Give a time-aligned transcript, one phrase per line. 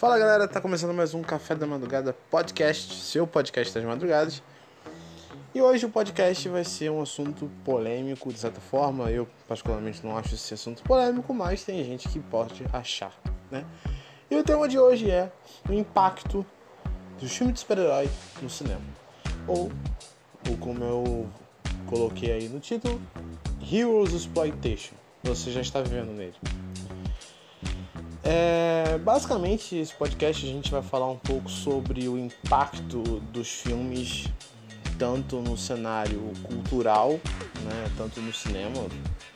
[0.00, 4.42] Fala galera, tá começando mais um Café da Madrugada podcast, seu podcast das madrugadas.
[5.54, 9.10] E hoje o podcast vai ser um assunto polêmico, de certa forma.
[9.10, 13.14] Eu, particularmente, não acho esse assunto polêmico, mas tem gente que pode achar,
[13.50, 13.64] né?
[14.30, 15.30] E o tema de hoje é
[15.68, 16.46] o impacto
[17.20, 18.08] dos filmes de super-herói
[18.40, 18.80] no cinema.
[19.46, 19.70] Ou,
[20.48, 21.30] ou como eu
[21.86, 23.00] coloquei aí no título,
[23.70, 24.94] Heroes Exploitation.
[25.24, 26.36] Você já está vivendo nele.
[28.22, 34.26] É, basicamente, esse podcast a gente vai falar um pouco sobre o impacto dos filmes
[34.98, 38.86] tanto no cenário cultural, né, tanto no cinema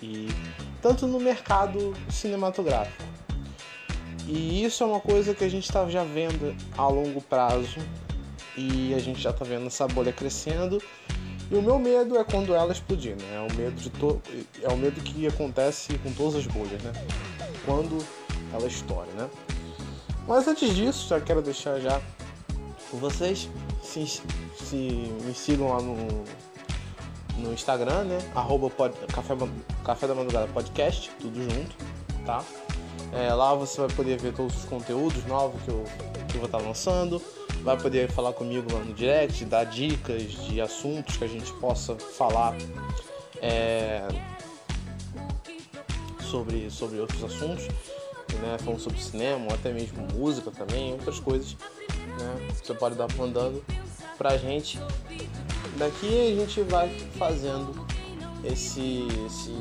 [0.03, 0.29] e
[0.83, 3.03] tanto no mercado cinematográfico.
[4.27, 7.79] E isso é uma coisa que a gente está já vendo a longo prazo
[8.57, 10.83] e a gente já está vendo essa bolha crescendo.
[11.51, 13.37] E o meu medo é quando ela explodir, né?
[13.37, 14.21] É o medo de to...
[14.63, 16.93] é o medo que acontece com todas as bolhas, né?
[17.67, 18.05] Quando
[18.55, 19.29] ela estoura, né?
[20.27, 22.01] Mas antes disso, já quero deixar já
[22.91, 23.49] com vocês
[23.83, 24.77] se, se
[25.25, 25.97] me sigam lá no,
[27.39, 28.19] no Instagram, né?
[28.35, 29.35] Arroba pod, café,
[29.85, 31.77] café da Madrugada Podcast, tudo junto,
[32.25, 32.43] tá?
[33.13, 35.85] É, lá você vai poder ver todos os conteúdos novos que eu,
[36.29, 37.21] que eu vou estar lançando.
[37.63, 41.95] Vai poder falar comigo lá no direct, dar dicas de assuntos que a gente possa
[41.97, 42.55] falar
[43.41, 44.07] é,
[46.35, 47.69] sobre, sobre outros assuntos,
[48.37, 48.57] né?
[48.59, 51.57] Falando sobre cinema, ou até mesmo música também, outras coisas.
[52.19, 52.49] Né?
[52.63, 53.63] Você pode dar mandando
[54.17, 54.79] pra gente.
[55.77, 57.87] Daqui a gente vai fazendo
[58.45, 59.55] esse, esse,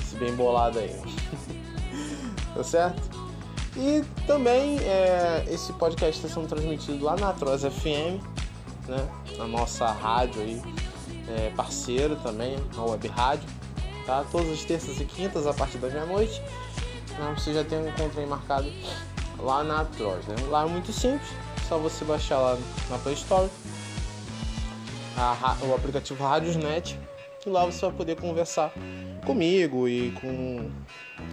[0.00, 0.94] esse bem bolado aí.
[2.54, 3.22] tá certo?
[3.76, 8.20] E também é, esse podcast está sendo transmitido lá na Atroz FM,
[8.86, 9.08] né?
[9.38, 10.62] Na nossa rádio aí,
[11.28, 13.48] é, parceiro também, na web rádio,
[14.04, 14.24] tá?
[14.30, 16.42] Todas as terças e quintas a partir da meia-noite.
[17.18, 17.34] Né?
[17.36, 18.72] Você já tem um encontro marcado
[19.38, 20.36] lá na Atroz, né?
[20.48, 21.28] Lá é muito simples,
[21.68, 22.58] só você baixar lá
[22.90, 23.48] na Play Store
[25.16, 26.98] a, o aplicativo Radiosnet
[27.44, 28.72] e lá você vai poder conversar
[29.26, 30.70] comigo e com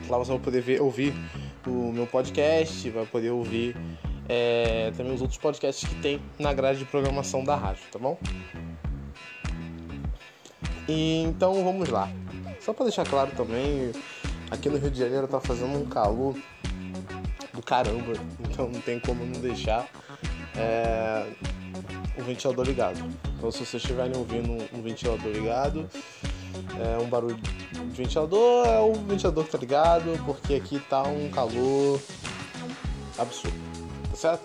[0.07, 1.13] lá você vai poder ver, ouvir
[1.66, 3.75] o meu podcast, vai poder ouvir
[4.28, 8.18] é, também os outros podcasts que tem na grade de programação da rádio, tá bom?
[10.88, 12.09] E, então vamos lá.
[12.59, 13.91] Só para deixar claro também,
[14.52, 16.36] aqui no Rio de Janeiro tá fazendo um calor
[17.54, 19.88] do caramba, então não tem como não deixar
[20.56, 21.26] é,
[22.18, 23.00] o ventilador ligado.
[23.38, 25.90] Então se vocês estiverem ouvindo um ventilador ligado,
[26.80, 31.30] é um barulho de ventilador, é o ventilador que tá ligado, porque aqui tá um
[31.30, 32.00] calor
[33.18, 33.58] absurdo,
[34.12, 34.44] tá certo?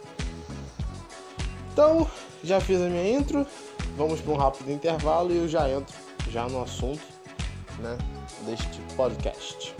[1.73, 2.09] Então,
[2.43, 3.47] já fiz a minha intro,
[3.97, 5.95] vamos para um rápido intervalo e eu já entro
[6.31, 7.03] já no assunto,
[7.81, 7.99] né,
[8.47, 9.75] deste podcast.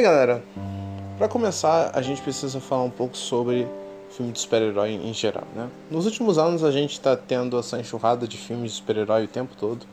[0.00, 0.42] Bem, galera,
[1.18, 3.68] para começar, a gente precisa falar um pouco sobre
[4.08, 5.68] filme de super-herói em geral, né?
[5.90, 9.54] Nos últimos anos a gente está tendo essa enxurrada de filmes de super-herói o tempo
[9.60, 9.84] todo.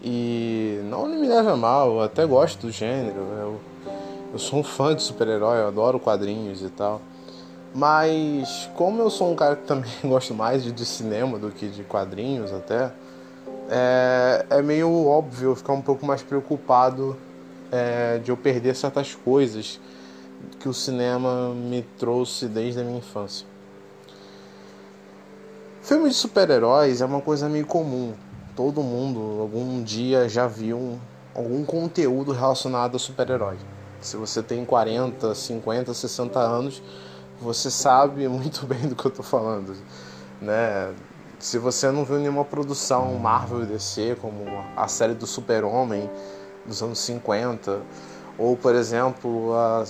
[0.00, 3.16] E não me leve a mal, eu até gosto do gênero.
[3.36, 3.60] Eu,
[4.34, 7.00] eu sou um fã de super-herói, eu adoro quadrinhos e tal.
[7.74, 11.66] Mas como eu sou um cara que também gosto mais de, de cinema do que
[11.66, 12.92] de quadrinhos até,
[13.68, 17.16] é, é meio óbvio eu ficar um pouco mais preocupado
[17.74, 19.80] é, de eu perder certas coisas
[20.60, 23.44] que o cinema me trouxe desde a minha infância.
[25.82, 28.14] Filme de super-heróis é uma coisa meio comum.
[28.54, 31.00] Todo mundo algum dia já viu
[31.34, 33.56] algum conteúdo relacionado a super-herói.
[34.00, 36.80] Se você tem 40, 50, 60 anos,
[37.40, 39.74] você sabe muito bem do que eu estou falando,
[40.40, 40.94] né?
[41.40, 44.44] Se você não viu nenhuma produção Marvel e DC, como
[44.76, 46.08] a série do Super-Homem
[46.66, 47.80] dos anos 50,
[48.38, 49.84] ou por exemplo a,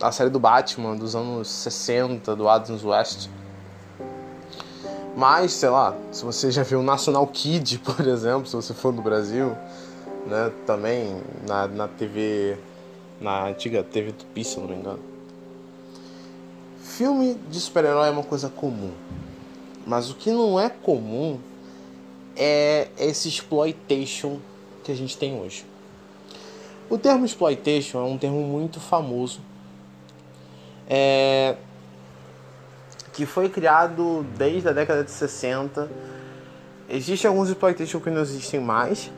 [0.00, 3.28] a, série do Batman dos anos 60, do Adams West.
[5.16, 9.02] Mas, sei lá, se você já viu National Kid, por exemplo, se você for do
[9.02, 9.56] Brasil,
[10.26, 12.58] né, também na, na TV,
[13.20, 15.00] na antiga TV Tupi, se não me engano.
[16.82, 18.92] Filme de super-herói é uma coisa comum.
[19.86, 21.38] Mas o que não é comum
[22.36, 24.38] é esse exploitation
[24.82, 25.64] que a gente tem hoje.
[26.88, 29.40] O termo exploitation é um termo muito famoso,
[30.88, 31.56] é,
[33.12, 35.90] que foi criado desde a década de 60.
[36.88, 39.10] Existem alguns exploitation que não existem mais,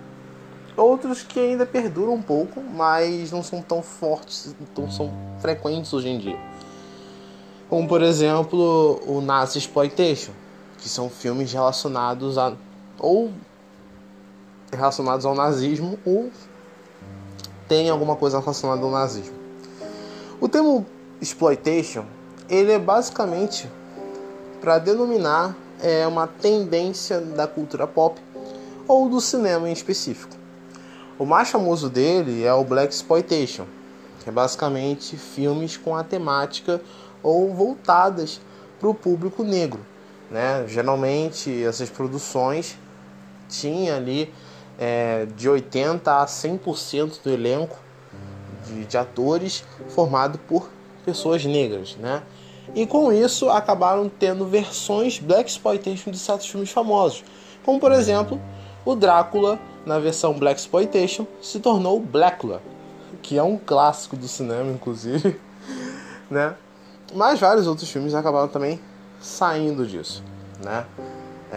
[0.77, 6.09] outros que ainda perduram um pouco, mas não são tão fortes, não são frequentes hoje
[6.09, 6.39] em dia.
[7.69, 10.33] Como por exemplo o Nazi Exploitation,
[10.79, 12.55] que são filmes relacionados a
[12.99, 13.33] ou
[14.73, 16.31] relacionados ao nazismo ou
[17.69, 19.35] tem alguma coisa relacionada ao nazismo.
[20.41, 20.87] O termo
[21.21, 22.05] exploitation
[22.49, 23.69] ele é basicamente
[24.61, 28.21] para denominar é, uma tendência da cultura pop
[28.87, 30.37] ou do cinema em específico.
[31.19, 33.67] O mais famoso dele é o Black Exploitation,
[34.21, 36.81] que é basicamente filmes com a temática
[37.23, 38.41] ou voltadas
[38.79, 39.81] para o público negro.
[40.31, 40.65] Né?
[40.69, 42.77] Geralmente essas produções
[43.49, 44.33] tinham ali
[44.79, 47.79] é, de 80 a 100% do elenco
[48.67, 50.69] de, de, atores formado por
[51.05, 52.23] pessoas negras, né?
[52.75, 57.25] E com isso acabaram tendo versões black exploitation de certos filmes famosos,
[57.65, 58.41] como por exemplo
[58.85, 62.61] o Drácula na versão black exploitation se tornou Blackula,
[63.23, 65.41] que é um clássico do cinema, inclusive,
[66.29, 66.55] né?
[67.15, 68.81] Mas vários outros filmes acabaram também
[69.21, 70.25] saindo disso,
[70.63, 70.85] né?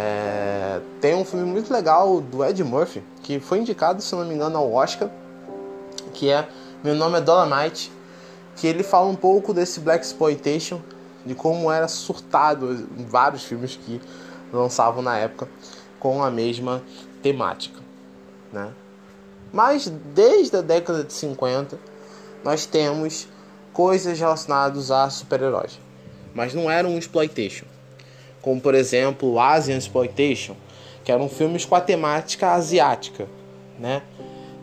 [0.01, 4.33] É, tem um filme muito legal do Ed Murphy que foi indicado, se não me
[4.33, 5.09] engano, ao Oscar,
[6.13, 6.47] que é
[6.81, 7.91] Meu Nome é Dolomite,
[8.55, 10.79] que ele fala um pouco desse black exploitation,
[11.25, 13.99] de como era surtado em vários filmes que
[14.53, 15.49] lançavam na época
[15.99, 16.81] com a mesma
[17.21, 17.81] temática,
[18.53, 18.71] né?
[19.51, 21.77] Mas desde a década de 50
[22.41, 23.27] nós temos
[23.73, 25.77] coisas relacionadas a super-heróis,
[26.33, 27.65] mas não era um exploitation
[28.41, 30.55] como por exemplo Asian Exploitation,
[31.03, 33.27] que eram filmes com a temática asiática,
[33.79, 34.01] né?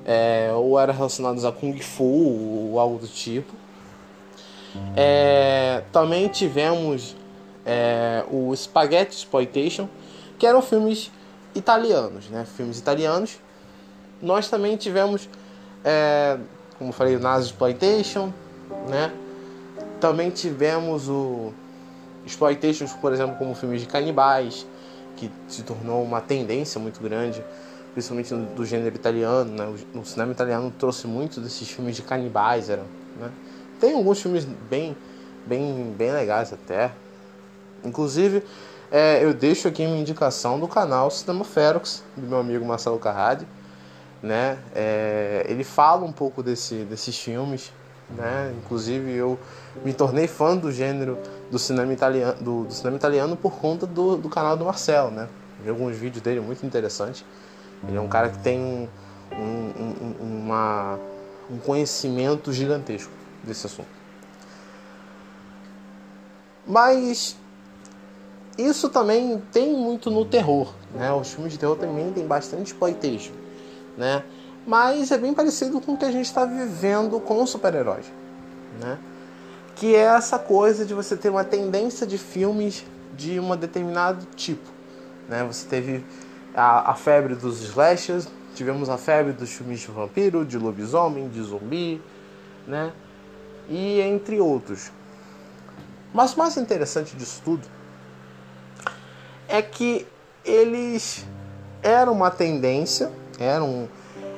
[0.05, 3.53] É, ou eram relacionados a Kung Fu ou algo do tipo.
[4.95, 7.17] É, também tivemos
[7.65, 9.89] é, o Spaghetti Exploitation,
[10.39, 11.11] que eram filmes
[11.55, 12.47] italianos, né?
[12.57, 13.41] Filmes italianos.
[14.23, 15.29] Nós também tivemos,
[15.85, 16.39] é,
[16.79, 18.33] como falei, o Nazi Exploitation,
[18.89, 19.13] né?
[20.01, 21.53] Também tivemos o
[22.27, 24.67] exploitations, por exemplo, como filmes de canibais,
[25.17, 27.43] que se tornou uma tendência muito grande,
[27.95, 29.51] principalmente do gênero italiano.
[29.53, 29.75] Né?
[29.95, 32.69] O cinema italiano trouxe muito desses filmes de canibais.
[32.69, 32.83] Era,
[33.19, 33.31] né?
[33.81, 34.97] Tem alguns filmes bem,
[35.47, 36.91] bem, bem legais até.
[37.85, 38.43] Inclusive,
[38.91, 43.47] é, eu deixo aqui uma indicação do canal Cinema Ferox, do meu amigo Marcelo Carradi.
[44.23, 44.59] Né?
[44.75, 47.71] É, ele fala um pouco desse, desses filmes
[48.11, 48.55] né?
[48.59, 49.39] Inclusive eu
[49.85, 51.19] me tornei fã do gênero
[51.51, 55.29] do cinema italiano, do, do cinema italiano por conta do, do, canal do Marcelo, né?
[55.63, 57.25] Vi alguns vídeos dele muito interessantes.
[57.87, 60.99] Ele é um cara que tem um, um, um, uma,
[61.51, 63.13] um conhecimento gigantesco
[63.43, 63.89] desse assunto.
[66.67, 67.37] Mas
[68.59, 71.13] isso também tem muito no terror, né?
[71.13, 73.33] Os filmes de terror também tem bastante exploitation,
[73.97, 74.25] né?
[74.67, 78.07] mas é bem parecido com o que a gente está vivendo com super-heróis,
[78.81, 78.99] né?
[79.77, 82.85] Que é essa coisa de você ter uma tendência de filmes
[83.17, 84.69] de um determinado tipo.
[85.29, 85.45] Né?
[85.45, 86.05] Você teve
[86.55, 91.43] a, a febre dos slashers, tivemos a febre dos filmes de vampiro, de lobisomem, de
[91.43, 92.03] zumbi,
[92.67, 92.93] né?
[93.69, 94.91] E entre outros.
[96.15, 97.67] Mas o mais interessante disso tudo
[99.49, 100.07] é que
[100.45, 101.27] eles
[101.83, 103.89] eram uma tendência, eram,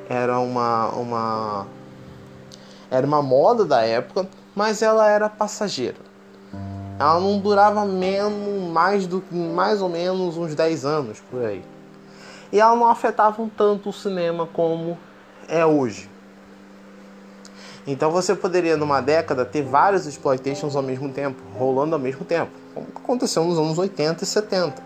[0.09, 1.67] era uma, uma
[2.91, 4.27] era uma moda da época,
[4.59, 5.99] mas ela era passageira.
[6.99, 11.65] Ela não durava menos, mais, do, mais ou menos uns 10 anos por aí.
[12.51, 14.99] E ela não afetava tanto o cinema como
[15.47, 16.11] é hoje.
[17.87, 22.51] Então você poderia numa década ter vários exploitations ao mesmo tempo, rolando ao mesmo tempo,
[22.75, 24.83] como aconteceu nos anos 80 e 70.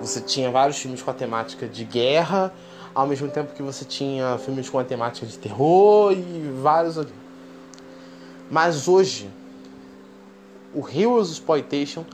[0.00, 2.50] Você tinha vários filmes com a temática de guerra,
[2.94, 6.96] ao mesmo tempo que você tinha filmes com a temática de terror e vários.
[8.50, 9.30] Mas hoje,
[10.74, 12.04] o Heroes Exploitation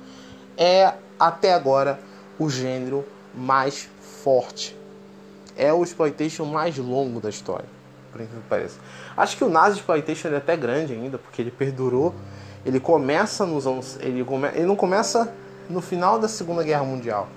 [0.57, 1.99] é até agora
[2.39, 3.89] o gênero mais
[4.23, 4.77] forte.
[5.57, 7.65] É o exploitation mais longo da história,
[8.13, 8.79] por incrível que pareça.
[9.17, 12.15] Acho que o Nazi Exploitation é até grande ainda, porque ele perdurou.
[12.65, 13.97] Ele começa nos anos.
[14.01, 15.33] Ele, come, ele não começa
[15.71, 17.29] no final da Segunda Guerra Mundial.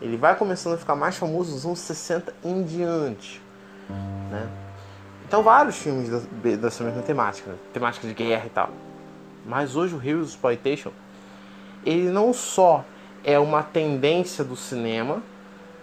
[0.00, 3.42] Ele vai começando a ficar mais famoso nos anos 60 em diante.
[4.30, 4.48] Né?
[5.26, 6.08] Então, vários filmes
[6.60, 7.56] dessa mesma temática, né?
[7.72, 8.70] temática de guerra e tal.
[9.44, 10.92] Mas hoje o Heroes Exploitation,
[11.84, 12.84] ele não só
[13.24, 15.20] é uma tendência do cinema,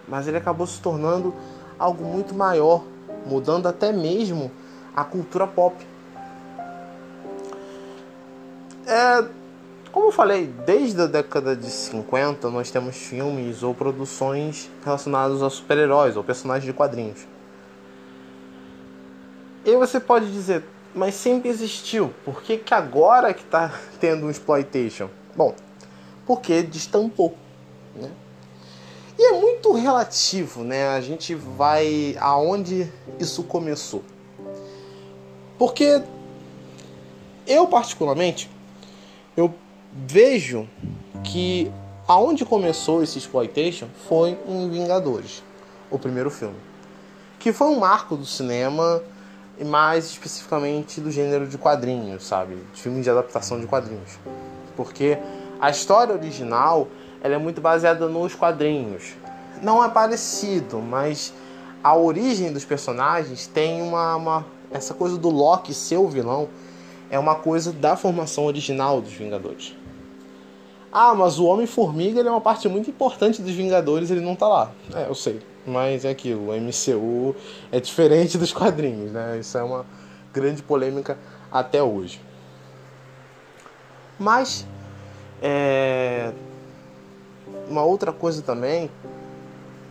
[0.08, 1.36] mas ele acabou se tornando
[1.78, 2.86] algo muito maior,
[3.26, 4.50] mudando até mesmo
[4.96, 5.76] a cultura pop.
[8.88, 9.26] É,
[9.92, 15.50] como eu falei, desde a década de 50 nós temos filmes ou produções relacionados a
[15.50, 17.33] super-heróis ou personagens de quadrinhos.
[19.66, 24.30] E você pode dizer, mas sempre existiu, por que, que agora que está tendo um
[24.30, 25.10] exploitation?
[25.36, 25.56] Bom,
[26.26, 27.36] porque destampou,
[27.96, 28.12] né?
[29.18, 30.88] E é muito relativo, né?
[30.88, 34.04] A gente vai aonde isso começou.
[35.58, 36.02] Porque
[37.46, 38.50] eu particularmente
[39.36, 39.54] eu
[39.92, 40.68] vejo
[41.24, 41.72] que
[42.08, 45.44] aonde começou esse exploitation foi em Vingadores,
[45.90, 46.58] o primeiro filme,
[47.40, 49.02] que foi um marco do cinema
[49.58, 54.18] e mais especificamente do gênero de quadrinhos, sabe, de filmes de adaptação de quadrinhos,
[54.76, 55.18] porque
[55.60, 56.88] a história original
[57.22, 59.14] ela é muito baseada nos quadrinhos,
[59.62, 61.34] não é parecido, mas
[61.84, 66.50] a origem dos personagens tem uma, uma essa coisa do Loki ser o vilão
[67.10, 69.76] é uma coisa da formação original dos Vingadores.
[70.92, 74.72] Ah, mas o Homem-Formiga é uma parte muito importante dos Vingadores, ele não tá lá.
[74.96, 75.40] É, eu sei.
[75.66, 77.36] Mas é aquilo, o MCU
[77.72, 79.38] é diferente dos quadrinhos, né?
[79.40, 79.86] Isso é uma
[80.34, 81.18] grande polêmica
[81.52, 82.20] até hoje.
[84.20, 84.66] Mas,
[85.42, 86.32] é...
[87.70, 88.90] uma outra coisa também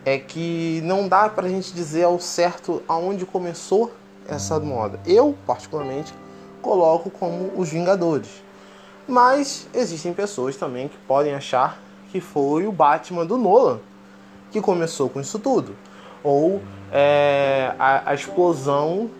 [0.05, 3.93] é que não dá pra gente dizer ao certo aonde começou
[4.29, 5.01] essa moda.
[5.07, 6.13] Eu, particularmente,
[6.61, 8.43] coloco como os Vingadores.
[9.07, 13.81] Mas existem pessoas também que podem achar que foi o Batman do Nolan
[14.53, 15.75] que começou com isso tudo.
[16.23, 19.11] Ou é, a, a, explosão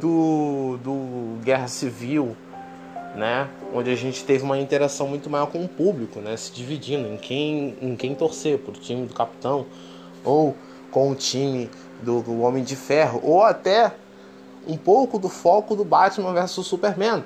[0.00, 2.36] do, do Guerra Civil,
[3.14, 3.48] né?
[3.72, 6.36] onde a gente teve uma interação muito maior com o público, né?
[6.36, 9.66] se dividindo em quem, em quem torcer, para o time do Capitão,
[10.24, 10.56] ou
[10.90, 11.70] com o time
[12.02, 13.92] do, do Homem de Ferro, ou até
[14.66, 17.22] um pouco do foco do Batman versus Superman,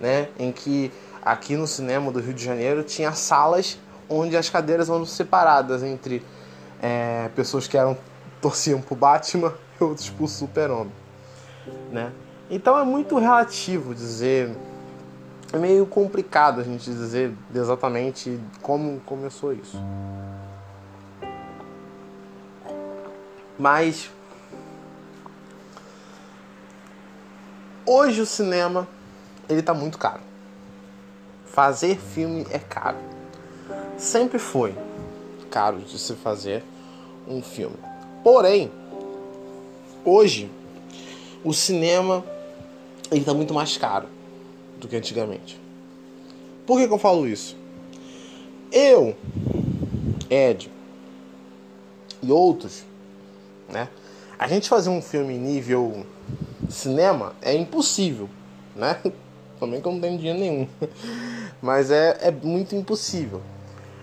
[0.00, 0.28] né?
[0.38, 0.90] em que
[1.20, 3.76] aqui no cinema do Rio de Janeiro tinha salas
[4.08, 6.22] onde as cadeiras eram separadas entre
[6.82, 7.96] é, pessoas que eram
[8.40, 10.92] torciam pro Batman e outros pro Super-Homem,
[11.90, 12.12] né?
[12.50, 14.56] Então é muito relativo dizer,
[15.52, 19.76] é meio complicado a gente dizer exatamente como começou isso.
[23.58, 24.10] Mas
[27.84, 28.86] hoje o cinema
[29.48, 30.20] ele tá muito caro
[31.56, 32.98] fazer filme é caro.
[33.96, 34.76] Sempre foi
[35.46, 36.62] caro de se fazer
[37.26, 37.76] um filme.
[38.22, 38.70] Porém,
[40.04, 40.50] hoje
[41.44, 42.24] o cinema
[43.10, 44.08] ele está muito mais caro
[44.78, 45.60] do que antigamente.
[46.66, 47.56] Por que, que eu falo isso?
[48.72, 49.16] Eu,
[50.28, 50.70] Ed
[52.22, 52.84] e outros,
[53.68, 53.88] né?
[54.38, 56.04] A gente fazer um filme nível
[56.68, 58.28] cinema é impossível,
[58.74, 59.00] né?
[59.58, 60.68] Também que eu não tenho dinheiro nenhum.
[61.62, 63.40] Mas é, é muito impossível.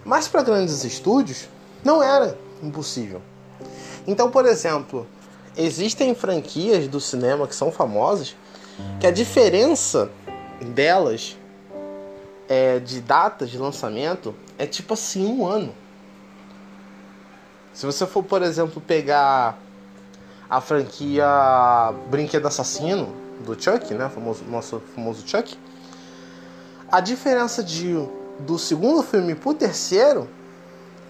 [0.06, 1.48] Mas para grandes estúdios,
[1.84, 3.22] não era impossível.
[4.06, 5.08] Então, por exemplo,
[5.56, 8.36] existem franquias do cinema que são famosas
[9.00, 10.10] que a diferença
[10.74, 11.38] delas
[12.50, 15.74] é, de datas de lançamento é tipo assim, um ano.
[17.74, 19.58] Se você for, por exemplo, pegar
[20.50, 21.26] a franquia
[22.10, 23.14] Brinquedo Assassino
[23.44, 24.10] do Chuck, né?
[24.10, 25.58] Famoso, nosso famoso Chuck.
[26.92, 27.96] A diferença de,
[28.40, 30.28] do segundo filme pro terceiro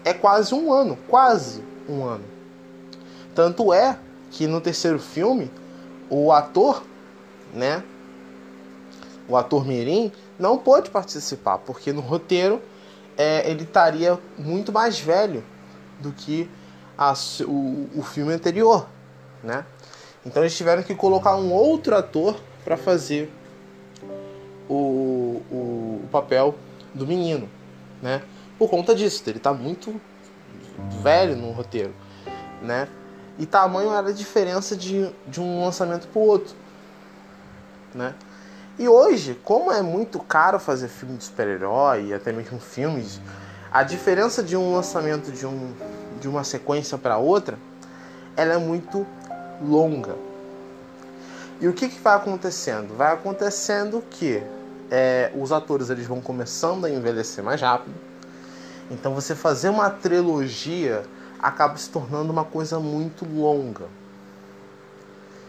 [0.04, 0.98] é quase um ano.
[1.08, 2.24] Quase um ano.
[3.34, 3.98] Tanto é
[4.30, 5.50] que no terceiro filme,
[6.10, 6.82] o ator,
[7.52, 7.82] né?
[9.28, 12.60] O ator Mirim não pôde participar, porque no roteiro
[13.16, 15.42] é, ele estaria muito mais velho
[16.00, 16.48] do que
[16.98, 17.14] a,
[17.46, 18.86] o, o filme anterior,
[19.42, 19.64] né?
[20.26, 23.30] Então eles tiveram que colocar um outro ator para fazer
[24.68, 26.54] o, o, o, papel
[26.94, 27.48] do menino,
[28.00, 28.22] né?
[28.58, 30.00] Por conta disso, ele tá muito
[31.02, 31.94] velho no roteiro,
[32.62, 32.88] né?
[33.38, 36.54] E tamanho era a diferença de, de um lançamento para o outro,
[37.94, 38.14] né?
[38.78, 43.20] E hoje, como é muito caro fazer filme de super-herói, até mesmo filmes,
[43.70, 45.72] a diferença de um lançamento de, um,
[46.20, 47.58] de uma sequência para outra,
[48.36, 49.06] ela é muito
[49.62, 50.16] longa.
[51.60, 52.96] E o que, que vai acontecendo?
[52.96, 54.42] Vai acontecendo que
[54.90, 57.94] é, os atores eles vão começando a envelhecer mais rápido.
[58.90, 61.02] Então você fazer uma trilogia
[61.40, 63.86] acaba se tornando uma coisa muito longa.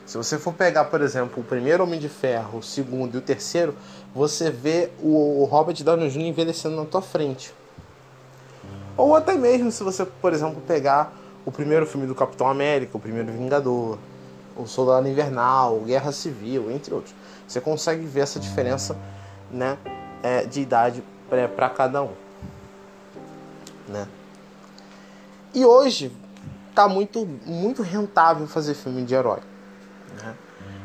[0.06, 3.22] Se você for pegar, por exemplo, o primeiro Homem de Ferro, o segundo e o
[3.22, 3.76] terceiro,
[4.14, 6.22] você vê o Robert Downey Jr.
[6.22, 7.54] envelhecendo na tua frente.
[8.96, 11.12] Ou até mesmo se você, por exemplo, pegar
[11.44, 13.98] o primeiro filme do Capitão América, o primeiro Vingador,
[14.56, 17.14] o Soldado Invernal, Guerra Civil, entre outros.
[17.48, 18.96] Você consegue ver essa diferença
[19.56, 19.78] né,
[20.22, 22.12] é, de idade para cada um.
[23.88, 24.06] Né?
[25.54, 26.12] E hoje
[26.76, 29.40] tá muito, muito rentável fazer filme de herói.
[30.22, 30.36] Né?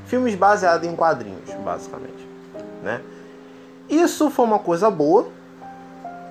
[0.06, 2.28] Filmes baseados em quadrinhos, basicamente.
[2.82, 3.02] Né?
[3.88, 5.28] Isso foi uma coisa boa,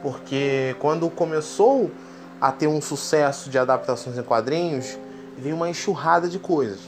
[0.02, 1.92] porque quando começou
[2.40, 4.98] a ter um sucesso de adaptações em quadrinhos,
[5.38, 6.80] veio uma enxurrada de coisas.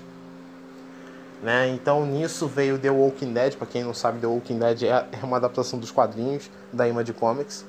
[1.41, 1.69] Né?
[1.69, 5.25] Então nisso veio The Walking Dead, para quem não sabe, The Walking Dead é, é
[5.25, 7.65] uma adaptação dos quadrinhos da Image Comics.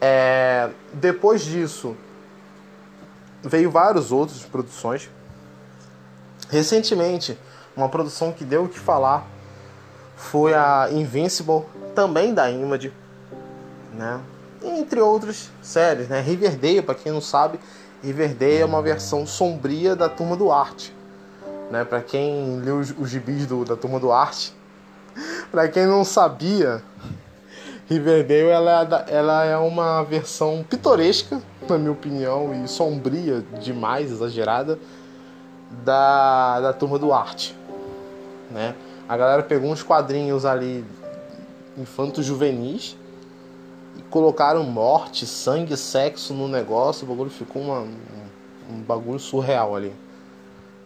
[0.00, 1.96] É, depois disso
[3.42, 5.08] veio várias outras produções.
[6.48, 7.38] Recentemente,
[7.76, 9.24] uma produção que deu o que falar
[10.16, 11.62] foi a Invincible,
[11.94, 12.92] também da Image,
[13.94, 14.20] né?
[14.62, 16.20] Entre outras séries, né?
[16.20, 17.60] Riverdale, para quem não sabe,
[18.02, 20.92] Riverdale é uma versão sombria da Turma do Arte
[21.70, 21.84] né?
[21.84, 24.52] Para quem leu os, gibis do, da turma do arte,
[25.50, 26.82] para quem não sabia,
[27.88, 34.78] Riverdale ela, é ela é uma versão pitoresca, na minha opinião, e sombria demais, exagerada,
[35.84, 37.56] da, da turma do arte,
[38.50, 38.74] né?
[39.08, 40.84] A galera pegou uns quadrinhos ali
[41.76, 42.96] infantos juvenis
[43.96, 47.96] e colocaram morte, sangue, sexo no negócio, o bagulho ficou uma, um,
[48.70, 49.92] um bagulho surreal ali.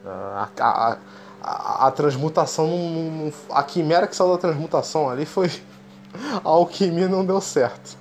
[0.06, 0.98] A, a,
[1.42, 5.50] a, a transmutação, não, não, a quimera que saiu da transmutação ali foi.
[6.44, 7.98] A alquimia não deu certo.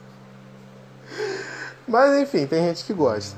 [1.87, 3.35] Mas enfim, tem gente que gosta.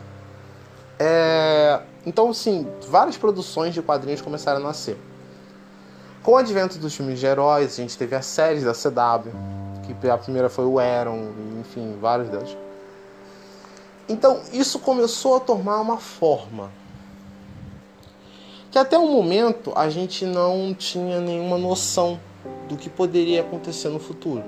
[0.99, 4.97] É, então, sim, várias produções de quadrinhos começaram a nascer.
[6.21, 9.31] Com o advento dos filmes de heróis, a gente teve as séries da CW,
[9.83, 12.57] que a primeira foi o Aaron, enfim, vários delas.
[14.09, 16.69] Então, isso começou a tomar uma forma
[18.75, 22.19] que até o momento a gente não tinha nenhuma noção
[22.67, 24.43] do que poderia acontecer no futuro.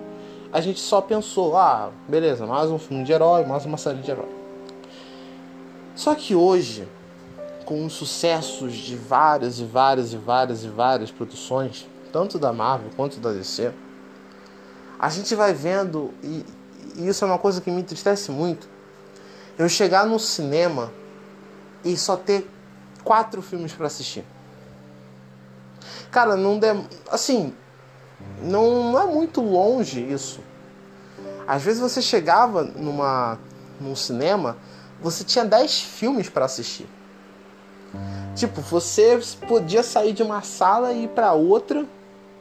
[0.51, 4.11] A gente só pensou, ah, beleza, mais um filme de herói, mais uma série de
[4.11, 4.27] herói.
[5.95, 6.85] Só que hoje,
[7.63, 12.89] com os sucessos de várias e várias e várias e várias produções, tanto da Marvel
[12.97, 13.71] quanto da DC,
[14.99, 16.43] a gente vai vendo, e,
[16.97, 18.67] e isso é uma coisa que me entristece muito,
[19.57, 20.91] eu chegar no cinema
[21.85, 22.45] e só ter
[23.08, 24.26] quatro filmes para assistir.
[26.12, 26.86] Cara, não dem...
[27.10, 27.54] assim,
[28.41, 30.41] não, não é muito longe isso.
[31.48, 33.39] Às vezes você chegava numa
[33.80, 34.58] num cinema,
[35.02, 36.89] você tinha dez filmes para assistir.
[38.36, 39.17] Tipo, você
[39.48, 41.86] podia sair de uma sala e ir para outra,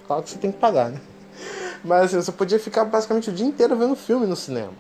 [0.07, 1.01] claro que você tem que pagar, né?
[1.85, 4.73] Mas assim, você podia ficar basicamente o dia inteiro vendo filme no cinema,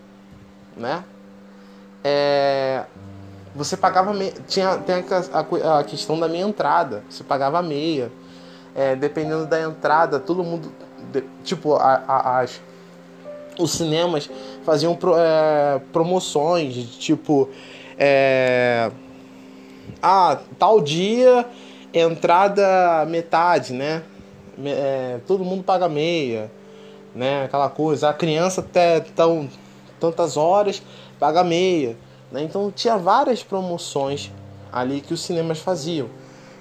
[0.76, 1.04] né?
[2.02, 2.84] É,
[3.56, 4.30] você pagava me...
[4.46, 7.02] tinha tem a, a, a, questão da meia entrada.
[7.08, 8.10] Você pagava meia.
[8.74, 10.70] É, dependendo da entrada todo mundo
[11.10, 12.60] de, tipo a, as
[13.58, 14.28] os cinemas
[14.66, 17.48] faziam pro, é, promoções tipo
[17.96, 18.90] é,
[20.02, 21.46] ah tal dia
[21.94, 24.02] entrada metade né?
[24.62, 26.50] É, todo mundo paga meia
[27.16, 27.44] né?
[27.44, 28.10] Aquela coisa.
[28.10, 29.48] A criança até tão
[29.98, 30.82] tantas horas
[31.18, 31.96] paga meia.
[32.30, 32.42] Né?
[32.42, 34.30] Então tinha várias promoções
[34.72, 36.08] ali que os cinemas faziam.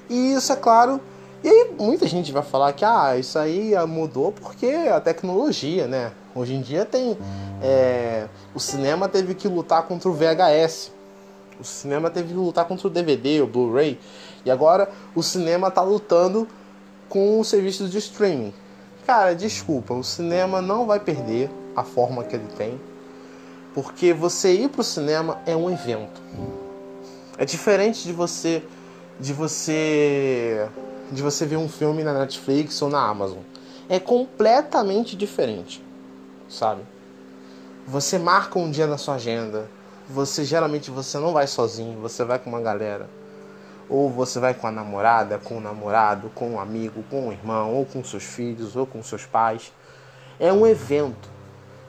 [0.09, 0.99] E isso é claro.
[1.43, 6.11] E aí muita gente vai falar que ah, isso aí mudou porque a tecnologia, né?
[6.33, 7.17] Hoje em dia tem.
[7.61, 10.91] é, o cinema teve que lutar contra o VHS.
[11.59, 13.99] O cinema teve que lutar contra o DVD, o Blu-ray.
[14.43, 16.47] E agora o cinema tá lutando
[17.07, 18.53] com os serviços de streaming.
[19.05, 22.79] Cara, desculpa, o cinema não vai perder a forma que ele tem.
[23.75, 26.21] Porque você ir pro cinema é um evento.
[27.37, 28.63] É diferente de você
[29.19, 30.69] de você
[31.11, 33.39] de você ver um filme na Netflix ou na Amazon.
[33.89, 35.83] É completamente diferente,
[36.47, 36.83] sabe?
[37.85, 39.69] Você marca um dia na sua agenda.
[40.09, 43.09] Você geralmente você não vai sozinho, você vai com uma galera.
[43.89, 47.73] Ou você vai com a namorada, com o namorado, com um amigo, com um irmão,
[47.73, 49.73] ou com seus filhos, ou com seus pais.
[50.39, 51.34] É um evento.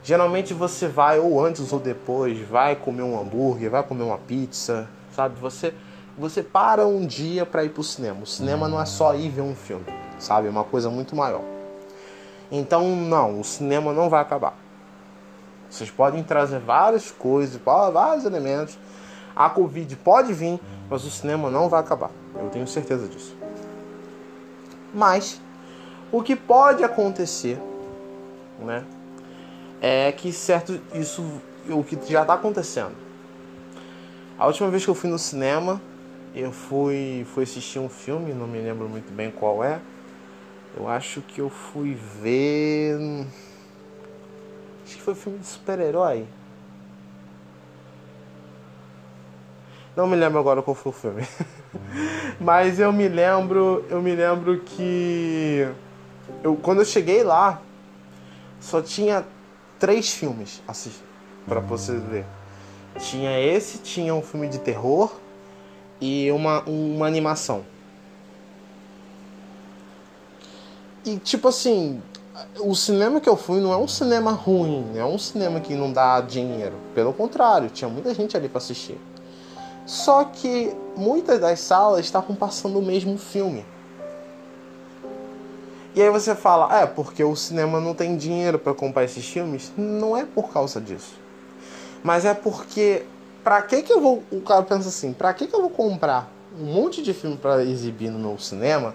[0.06, 4.88] Geralmente você vai ou antes ou depois, vai comer um hambúrguer, vai comer uma pizza,
[5.10, 5.34] sabe?
[5.40, 5.74] Você
[6.16, 8.20] você para um dia para ir pro cinema.
[8.22, 9.84] O cinema não é só ir ver um filme,
[10.16, 10.46] sabe?
[10.46, 11.42] É uma coisa muito maior.
[12.52, 14.54] Então, não, o cinema não vai acabar.
[15.68, 17.60] Vocês podem trazer várias coisas,
[17.92, 18.78] vários elementos.
[19.34, 22.12] A Covid pode vir, mas o cinema não vai acabar.
[22.36, 23.36] Eu tenho certeza disso.
[24.94, 25.42] Mas
[26.12, 27.60] o que pode acontecer,
[28.60, 28.84] né,
[29.86, 31.22] é que certo isso
[31.68, 32.94] o que já está acontecendo.
[34.38, 35.80] A última vez que eu fui no cinema,
[36.34, 39.80] eu fui fui assistir um filme, não me lembro muito bem qual é.
[40.76, 42.98] Eu acho que eu fui ver
[44.84, 46.26] Acho que foi um filme de super-herói.
[49.96, 51.26] Não me lembro agora qual foi o filme.
[52.38, 55.66] Mas eu me lembro, eu me lembro que
[56.42, 57.60] eu quando eu cheguei lá
[58.60, 59.24] só tinha
[59.78, 61.04] três filmes assistir
[61.46, 62.24] para você ver.
[62.98, 65.12] Tinha esse, tinha um filme de terror
[66.00, 67.64] e uma, uma animação.
[71.04, 72.02] E tipo assim,
[72.60, 75.92] o cinema que eu fui não é um cinema ruim, é um cinema que não
[75.92, 76.74] dá dinheiro.
[76.94, 78.98] Pelo contrário, tinha muita gente ali para assistir.
[79.86, 83.64] Só que muitas das salas estavam passando o mesmo filme.
[85.96, 89.72] E aí você fala, é porque o cinema não tem dinheiro para comprar esses filmes?
[89.78, 91.18] Não é por causa disso.
[92.04, 93.06] Mas é porque
[93.42, 96.30] pra que que eu vou, o cara pensa assim, pra que que eu vou comprar
[96.60, 98.94] um monte de filme para exibir no meu cinema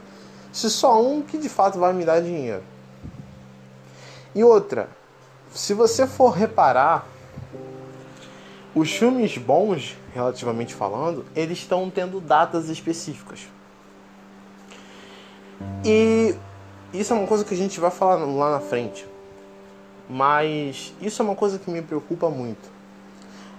[0.51, 2.61] se só um que de fato vai me dar dinheiro?
[4.35, 4.87] E outra,
[5.51, 7.07] se você for reparar,
[8.75, 13.47] os filmes bons, relativamente falando, eles estão tendo datas específicas.
[15.83, 16.35] E
[16.93, 19.05] isso é uma coisa que a gente vai falar lá na frente.
[20.09, 22.69] Mas isso é uma coisa que me preocupa muito.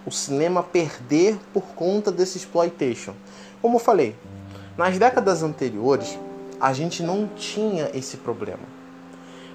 [0.04, 3.14] O cinema perder por conta desse exploitation.
[3.62, 4.14] Como eu falei,
[4.76, 6.18] nas décadas anteriores,
[6.60, 8.62] a gente não tinha esse problema.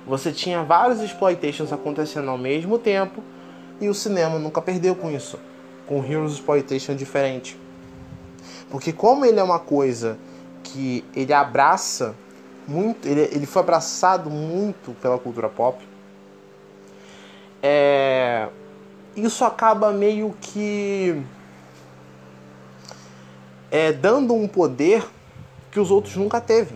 [0.08, 3.22] Você tinha vários exploitations acontecendo ao mesmo tempo
[3.80, 5.38] e o cinema nunca perdeu com isso,
[5.86, 7.60] com Heroes Exploitation diferente.
[8.70, 10.18] Porque como ele é uma coisa
[10.64, 12.16] que ele abraça
[12.68, 15.84] muito, ele, ele foi abraçado muito pela cultura pop,
[17.62, 18.48] é,
[19.16, 21.22] isso acaba meio que
[23.72, 25.08] é, dando um poder
[25.72, 26.76] que os outros nunca teve.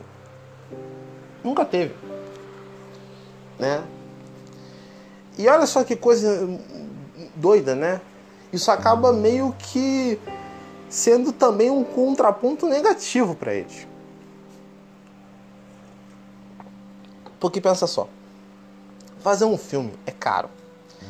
[1.43, 1.93] Nunca teve
[3.61, 3.83] né?
[5.37, 6.49] E olha só que coisa
[7.35, 8.01] doida, né?
[8.51, 10.19] Isso acaba meio que
[10.89, 13.87] sendo também um contraponto negativo para eles.
[17.41, 18.07] Porque pensa só,
[19.19, 20.47] fazer um filme é caro,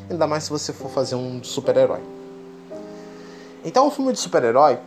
[0.10, 2.00] ainda mais se você for fazer um super-herói.
[3.66, 4.80] Então, um filme de super-herói,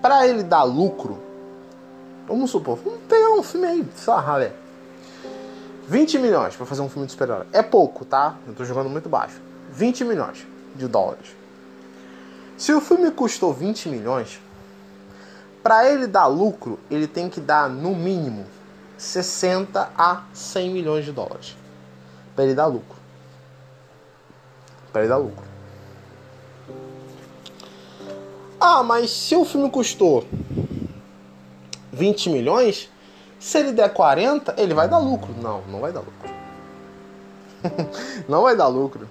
[0.00, 1.18] para ele dar lucro,
[2.28, 4.50] vamos supor, vamos pegar um filme aí, sei lá,
[5.88, 7.46] 20 milhões para fazer um filme de super-herói.
[7.52, 8.36] É pouco, tá?
[8.46, 9.40] Eu tô jogando muito baixo.
[9.72, 11.26] 20 milhões de dólares.
[12.56, 14.40] Se o filme custou 20 milhões,
[15.60, 18.46] para ele dar lucro, ele tem que dar no mínimo
[19.00, 21.56] 60 a 100 milhões de dólares.
[22.36, 22.98] Para ele dar lucro.
[24.92, 25.42] Para ele dar lucro.
[28.60, 30.26] Ah, mas se o filme custou
[31.90, 32.90] 20 milhões,
[33.38, 35.34] se ele der 40, ele vai dar lucro.
[35.40, 36.30] Não, não vai dar lucro.
[38.28, 39.08] não vai dar lucro.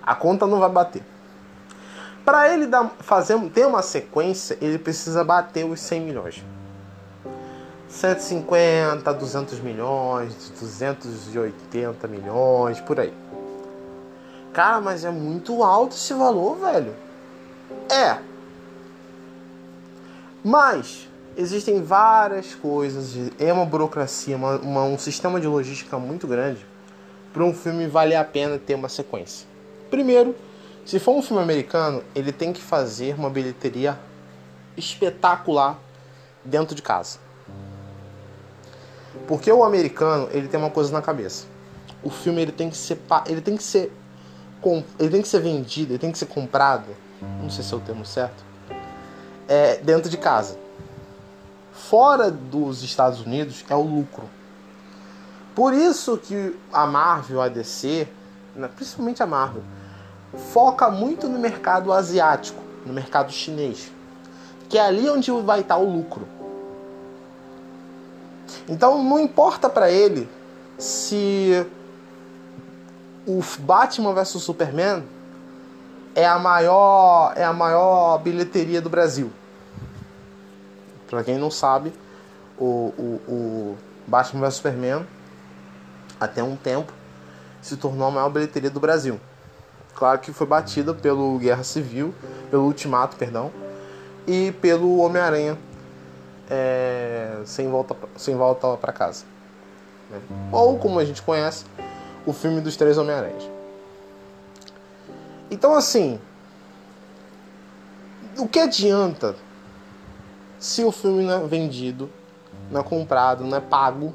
[0.00, 1.02] A conta não vai bater.
[2.24, 6.44] Para ele dar, fazer, ter uma sequência, ele precisa bater os 100 milhões.
[7.88, 13.12] 150, 200 milhões, 280 milhões, por aí.
[14.52, 16.94] Cara, mas é muito alto esse valor, velho.
[17.90, 18.18] É.
[20.44, 26.64] Mas existem várias coisas, é uma burocracia, uma, uma- um sistema de logística muito grande
[27.32, 29.46] para um filme valer a pena ter uma sequência.
[29.90, 30.34] Primeiro,
[30.84, 33.98] se for um filme americano, ele tem que fazer uma bilheteria
[34.76, 35.78] espetacular
[36.44, 37.18] dentro de casa.
[39.26, 41.46] Porque o americano, ele tem uma coisa na cabeça.
[42.02, 43.92] O filme ele tem que ser ele tem que ser
[44.98, 46.86] ele tem que ser vendido, ele tem que ser comprado,
[47.40, 48.42] não sei se é o termo certo,
[49.46, 50.58] é dentro de casa.
[51.72, 54.24] Fora dos Estados Unidos é o lucro.
[55.54, 58.08] Por isso que a Marvel, a DC,
[58.54, 59.62] né, principalmente a Marvel,
[60.52, 63.90] foca muito no mercado asiático, no mercado chinês,
[64.68, 66.28] que é ali onde vai estar o lucro.
[68.68, 70.28] Então não importa pra ele
[70.78, 71.66] se
[73.26, 75.04] o Batman vs Superman
[76.14, 79.30] é a maior é a maior bilheteria do Brasil.
[81.08, 81.92] Pra quem não sabe,
[82.58, 85.06] o, o, o Batman vs Superman
[86.20, 86.92] até um tempo
[87.60, 89.20] se tornou a maior bilheteria do Brasil.
[89.94, 92.14] Claro que foi batida pelo Guerra Civil,
[92.50, 93.50] pelo Ultimato, perdão,
[94.26, 95.58] e pelo Homem-Aranha
[96.48, 99.24] é, sem volta sem volta para casa.
[100.10, 100.20] né?
[100.52, 101.64] Ou como a gente conhece,
[102.26, 103.48] o filme dos três Homem-Aranhas.
[105.50, 106.20] Então assim,
[108.36, 109.34] o que adianta
[110.58, 112.10] se o filme não é vendido,
[112.70, 114.12] não é comprado, não é pago,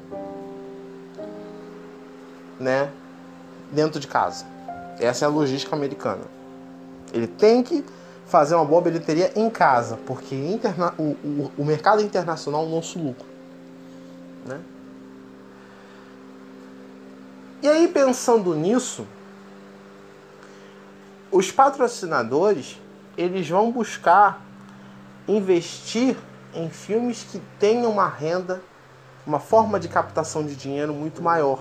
[2.58, 2.90] né,
[3.72, 4.44] dentro de casa?
[5.00, 6.22] Essa é a logística americana.
[7.12, 7.84] Ele tem que
[8.26, 12.70] fazer uma boa bilheteria em casa, porque interna- o, o, o mercado internacional é o
[12.70, 13.26] nosso lucro.
[14.46, 14.60] Né?
[17.62, 19.06] E aí, pensando nisso,
[21.30, 22.78] os patrocinadores
[23.16, 24.40] eles vão buscar
[25.26, 26.16] investir
[26.52, 28.60] em filmes que tenham uma renda,
[29.26, 31.60] uma forma de captação de dinheiro muito maior.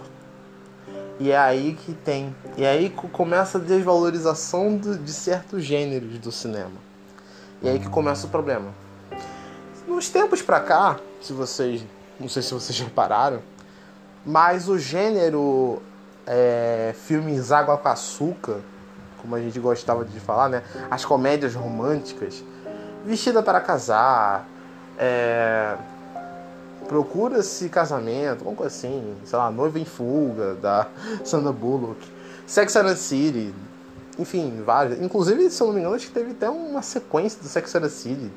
[1.19, 2.35] E é aí que tem.
[2.57, 6.71] E é aí começa a desvalorização de certos gêneros do cinema.
[7.61, 8.73] E é aí que começa o problema.
[9.87, 11.83] Nos tempos pra cá, se vocês.
[12.19, 13.41] Não sei se vocês repararam,
[14.25, 15.81] mas o gênero
[16.25, 18.59] é, filmes água com açúcar,
[19.21, 20.63] como a gente gostava de falar, né?
[20.89, 22.43] As comédias românticas,
[23.05, 24.47] Vestida para Casar,
[24.97, 25.75] é,
[26.93, 30.87] Procura-se Casamento, alguma coisa assim, sei lá, Noiva em Fuga, da
[31.25, 31.97] Sandra Bullock,
[32.45, 33.51] Sex and the City,
[34.19, 35.01] enfim, vários.
[35.01, 37.81] Inclusive, se eu não me engano, acho que teve até uma sequência do Sex and
[37.81, 38.31] the City.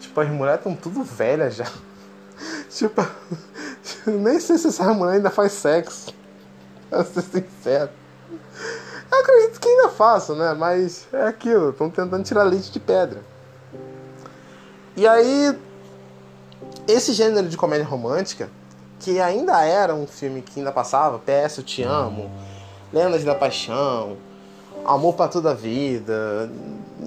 [0.00, 1.70] Tipo, as mulheres estão tudo velhas já.
[2.70, 3.06] tipo,
[4.04, 6.12] nem sei se essa mulher ainda faz sexo.
[6.90, 7.90] Pra ser sincero.
[9.12, 10.52] Eu acredito que ainda faço, né?
[10.54, 13.20] Mas é aquilo, estão tentando tirar leite de pedra.
[14.96, 15.56] E aí,
[16.86, 18.50] esse gênero de comédia romântica,
[18.98, 22.30] que ainda era um filme que ainda passava, PS Eu Te Amo,
[22.92, 24.16] Lendas da Paixão,
[24.84, 26.50] Amor para Toda a Vida,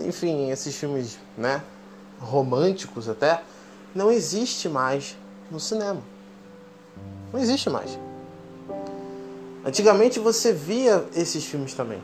[0.05, 1.61] enfim, esses filmes, né,
[2.19, 3.41] românticos até,
[3.93, 5.17] não existe mais
[5.51, 6.01] no cinema.
[7.31, 7.97] Não existe mais.
[9.65, 12.01] Antigamente você via esses filmes também.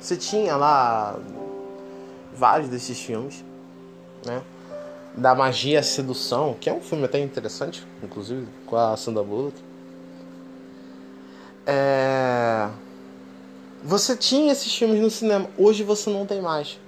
[0.00, 1.18] Você tinha lá
[2.34, 3.44] vários desses filmes,
[4.24, 4.42] né?
[5.16, 9.22] Da Magia e a Sedução, que é um filme até interessante, inclusive, com a Sandra
[9.22, 9.60] Bullock.
[11.66, 12.68] É...
[13.82, 16.78] Você tinha esses filmes no cinema, hoje você não tem mais.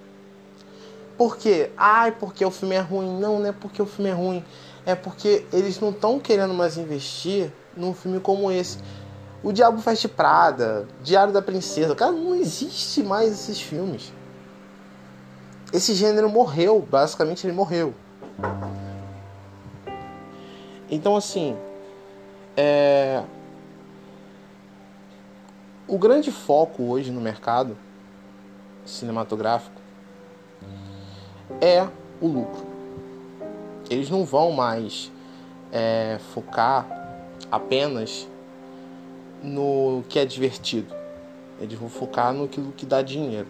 [1.16, 1.70] Por quê?
[1.76, 3.18] Ai, porque o filme é ruim.
[3.20, 4.44] Não, não é porque o filme é ruim.
[4.84, 8.78] É porque eles não estão querendo mais investir num filme como esse.
[9.42, 11.94] O Diabo Veste Prada, Diário da Princesa.
[11.94, 14.12] Cara, não existe mais esses filmes.
[15.72, 16.86] Esse gênero morreu.
[16.90, 17.94] Basicamente, ele morreu.
[20.90, 21.56] Então, assim.
[22.56, 23.22] É...
[25.88, 27.76] O grande foco hoje no mercado
[28.84, 29.80] cinematográfico
[31.60, 31.86] é
[32.20, 32.66] o lucro.
[33.90, 35.10] Eles não vão mais
[35.70, 36.86] é, focar
[37.50, 38.28] apenas
[39.42, 40.94] no que é divertido.
[41.60, 43.48] Eles vão focar no que dá dinheiro.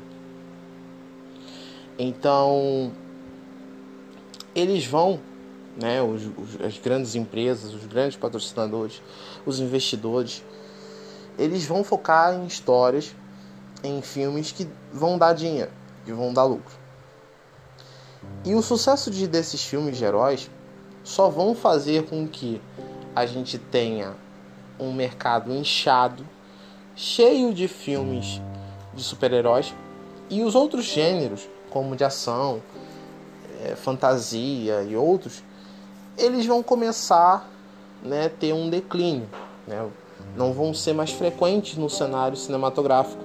[1.98, 2.92] Então,
[4.54, 5.20] eles vão,
[5.76, 9.00] né, os, os- as grandes empresas, os grandes patrocinadores,
[9.46, 10.42] os investidores,
[11.38, 13.14] eles vão focar em histórias,
[13.82, 15.70] em filmes que vão dar dinheiro,
[16.04, 16.74] que vão dar lucro.
[18.44, 20.50] E o sucesso de, desses filmes de heróis
[21.02, 22.60] só vão fazer com que
[23.14, 24.14] a gente tenha
[24.78, 26.26] um mercado inchado,
[26.94, 28.40] cheio de filmes
[28.94, 29.74] de super-heróis,
[30.30, 32.62] E os outros gêneros, como de ação,
[33.62, 35.42] é, fantasia e outros,
[36.18, 37.48] eles vão começar
[38.03, 39.29] né, ter um declínio,
[39.66, 39.88] né?
[40.37, 43.22] não vão ser mais frequentes no cenário cinematográfico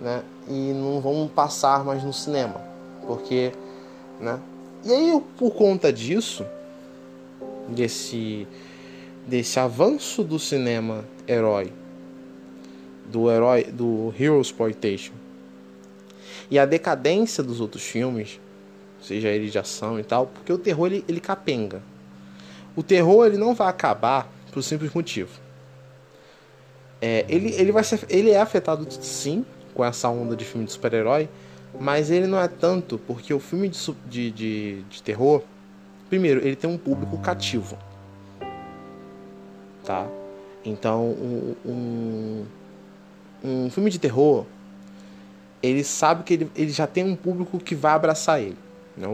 [0.00, 0.22] né?
[0.48, 2.60] e não vão passar mais no cinema,
[3.06, 3.52] porque,
[4.20, 4.38] né?
[4.84, 6.44] E aí por conta disso,
[7.68, 8.46] desse
[9.26, 11.70] desse avanço do cinema herói,
[13.06, 15.12] do herói do hero exploitation
[16.50, 18.40] e a decadência dos outros filmes,
[19.02, 21.82] seja ele de ação e tal, porque o terror ele, ele capenga.
[22.76, 25.30] O terror ele não vai acabar por simples motivo.
[27.00, 30.72] É, ele, ele, vai ser, ele é afetado sim com essa onda de filme de
[30.72, 31.28] super-herói,
[31.78, 35.42] mas ele não é tanto porque o filme de, de, de, de terror,
[36.08, 37.78] primeiro, ele tem um público cativo.
[39.84, 40.06] Tá?
[40.64, 42.46] Então, um, um,
[43.42, 44.44] um filme de terror,
[45.62, 48.58] ele sabe que ele, ele já tem um público que vai abraçar ele.
[48.96, 49.06] Né?
[49.06, 49.12] O,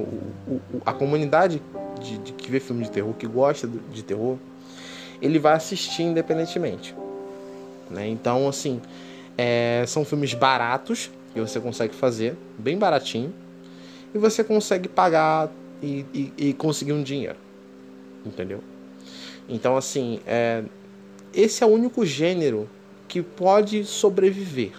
[0.52, 1.62] o, a comunidade
[2.00, 4.36] de, de, que vê filme de terror, que gosta de terror,
[5.20, 6.94] ele vai assistir independentemente.
[7.90, 8.08] Né?
[8.08, 8.80] Então, assim,
[9.36, 13.32] é, são filmes baratos que você consegue fazer, bem baratinho,
[14.14, 15.50] e você consegue pagar
[15.82, 17.36] e, e, e conseguir um dinheiro.
[18.24, 18.62] Entendeu?
[19.48, 20.64] Então, assim, é,
[21.32, 22.68] esse é o único gênero
[23.06, 24.72] que pode sobreviver.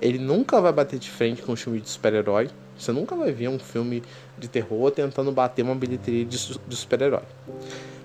[0.00, 2.48] Ele nunca vai bater de frente com um filme de super-herói.
[2.78, 4.02] Você nunca vai ver um filme
[4.38, 7.22] de terror tentando bater uma bilheteria de, de super-herói.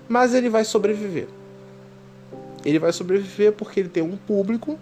[0.08, 1.28] Mas ele vai sobreviver.
[2.64, 4.78] Ele vai sobreviver porque ele tem um público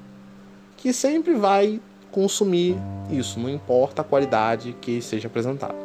[0.76, 1.80] que sempre vai
[2.10, 2.76] consumir
[3.10, 5.76] isso, não importa a qualidade que seja apresentado.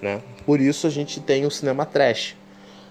[0.00, 0.20] Né?
[0.44, 2.36] Por isso a gente tem o cinema trash,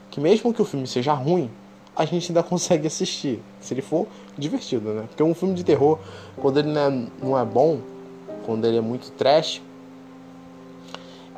[0.09, 1.49] que mesmo que o filme seja ruim,
[1.95, 5.05] a gente ainda consegue assistir, se ele for divertido, né?
[5.07, 5.99] Porque um filme de terror,
[6.35, 7.79] quando ele não é, não é bom,
[8.45, 9.61] quando ele é muito trash,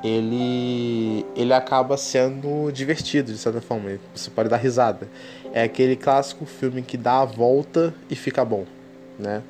[0.08, 4.00] ele ele acaba sendo divertido de certa forma.
[4.16, 5.08] Você pode dar risada.
[5.54, 8.66] É aquele clássico filme que dá a volta e fica bom,
[9.18, 9.42] né?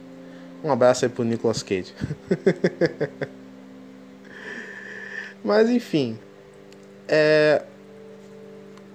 [0.64, 1.94] Um abraço aí pro Nicolas Cage.
[5.44, 6.18] Mas enfim,
[7.08, 7.64] é,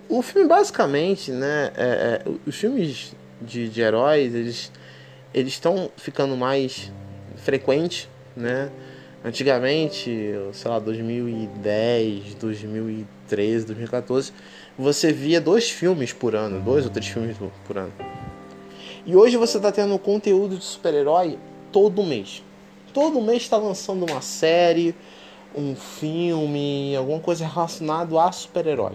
[0.08, 4.72] o filme basicamente, né, é, é, os filmes de, de heróis, eles
[5.34, 6.92] eles estão ficando mais
[7.36, 8.70] frequentes, né?
[9.24, 14.32] Antigamente, sei lá, 2010, 2013, 2014,
[14.76, 17.92] você via dois filmes por ano, dois ou três filmes por ano.
[19.06, 21.38] E hoje você está tendo conteúdo de super-herói
[21.70, 22.42] todo mês.
[22.92, 24.94] Todo mês está lançando uma série,
[25.54, 28.92] um filme, alguma coisa relacionada a super-herói.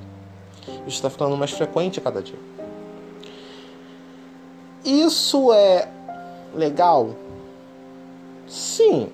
[0.85, 2.39] Isso está ficando mais frequente a cada dia.
[4.83, 5.89] Isso é
[6.53, 7.15] legal?
[8.47, 9.09] Sim,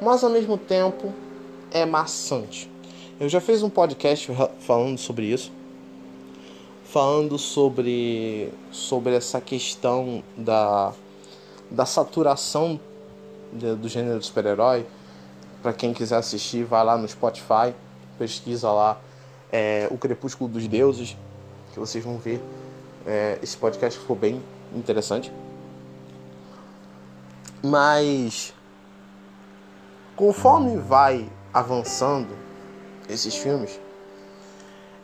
[0.00, 1.12] mas ao mesmo tempo
[1.70, 2.70] é maçante.
[3.18, 4.30] Eu já fiz um podcast
[4.60, 5.52] falando sobre isso,
[6.84, 10.92] falando sobre sobre essa questão da
[11.70, 12.80] da saturação
[13.52, 14.86] de, do gênero super-herói.
[15.62, 17.74] Para quem quiser assistir, vai lá no Spotify,
[18.18, 18.98] pesquisa lá
[19.52, 21.16] é, O Crepúsculo dos Deuses,
[21.72, 22.40] que vocês vão ver.
[23.06, 24.40] É, esse podcast ficou bem
[24.74, 25.30] interessante.
[27.62, 28.54] Mas
[30.20, 32.36] conforme vai avançando
[33.08, 33.80] esses filmes,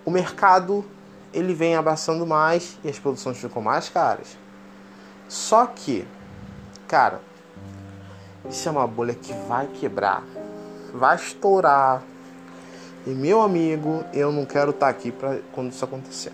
[0.05, 0.85] o mercado
[1.33, 4.37] ele vem abraçando mais e as produções ficam mais caras.
[5.29, 6.07] Só que
[6.89, 7.21] Cara,
[8.49, 10.23] isso é uma bolha que vai quebrar,
[10.95, 12.01] vai estourar.
[13.05, 16.33] E meu amigo, eu não quero estar tá aqui para quando isso acontecer.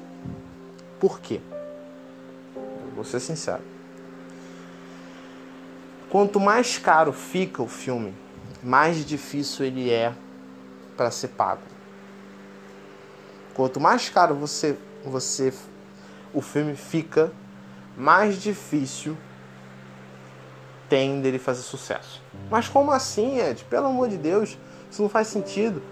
[1.01, 1.41] Por quê?
[2.95, 3.63] Vou ser sincero.
[6.11, 8.15] Quanto mais caro fica o filme,
[8.63, 10.13] mais difícil ele é
[10.97, 11.63] para ser pago.
[13.55, 15.53] Quanto mais caro você você
[16.33, 17.33] o filme fica,
[17.97, 19.17] mais difícil
[20.89, 22.23] tem dele fazer sucesso.
[22.51, 23.65] Mas como assim, Ed?
[23.65, 24.59] Pelo amor de Deus,
[24.91, 25.83] isso não faz sentido.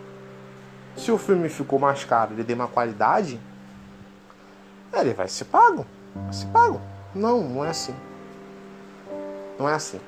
[0.96, 3.40] Se o filme ficou mais caro, ele tem uma qualidade,
[4.92, 5.86] ele vai ser pago.
[6.14, 6.80] Vai ser pago.
[7.14, 7.94] Não, não é assim.
[9.58, 10.00] Não é assim.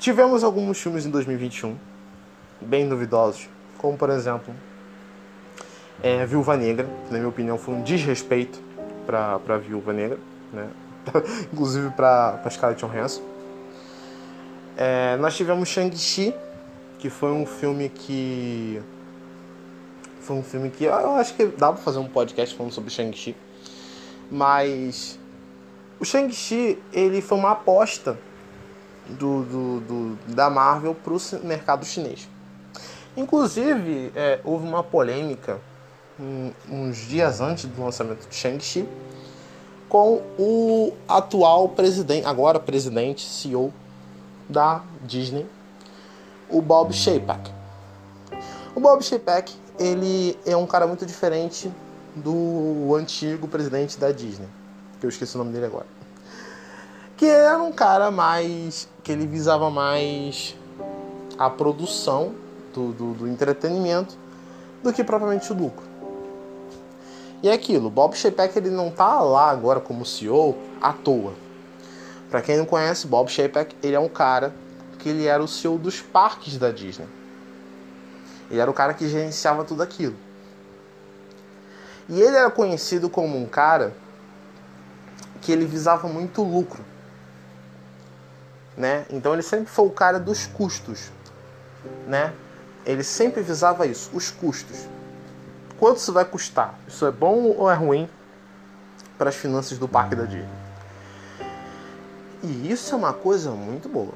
[0.00, 1.76] Tivemos alguns filmes em 2021
[2.58, 4.54] bem duvidosos, como por exemplo
[6.02, 8.58] é, Viúva Negra, que na minha opinião foi um desrespeito
[9.04, 10.18] para a Viúva Negra,
[10.54, 10.70] né?
[11.52, 13.20] inclusive para Scarlett Johansson.
[14.74, 16.34] É, nós tivemos Shang-Chi,
[16.98, 18.80] que foi um filme que.
[20.22, 20.84] Foi um filme que.
[20.84, 23.36] Eu acho que dá pra fazer um podcast falando sobre Shang-Chi.
[24.30, 25.18] Mas.
[25.98, 28.18] O Shang-Chi, ele foi uma aposta
[29.18, 32.28] do, do, do- da Marvel para o mercado chinês.
[33.16, 35.58] Inclusive, é, houve uma polêmica
[36.18, 38.86] um- uns dias antes do lançamento de Shang-Chi
[39.88, 43.72] com o atual presidente, agora presidente, CEO
[44.48, 45.46] da Disney,
[46.48, 47.50] o Bob Chapek.
[48.74, 51.70] O Bob Chapek, ele é um cara muito diferente
[52.14, 54.48] do antigo presidente da Disney,
[55.00, 55.86] que eu esqueci o nome dele agora.
[57.20, 58.88] Que era um cara mais.
[59.04, 60.56] que ele visava mais
[61.38, 62.34] a produção
[62.72, 64.16] do, do, do entretenimento
[64.82, 65.84] do que propriamente o lucro.
[67.42, 71.34] E é aquilo, Bob Chapek ele não tá lá agora como CEO à toa.
[72.30, 74.54] Para quem não conhece, Bob Chapek, ele é um cara
[74.98, 77.06] que ele era o CEO dos parques da Disney.
[78.50, 80.16] Ele era o cara que gerenciava tudo aquilo.
[82.08, 83.92] E ele era conhecido como um cara
[85.42, 86.88] que ele visava muito lucro.
[88.76, 89.04] Né?
[89.10, 91.10] Então ele sempre foi o cara dos custos,
[92.06, 92.32] né?
[92.86, 94.86] Ele sempre visava isso, os custos.
[95.78, 96.78] Quanto isso vai custar?
[96.86, 98.08] Isso é bom ou é ruim
[99.18, 100.48] para as finanças do parque da Disney?
[102.42, 104.14] E isso é uma coisa muito boa.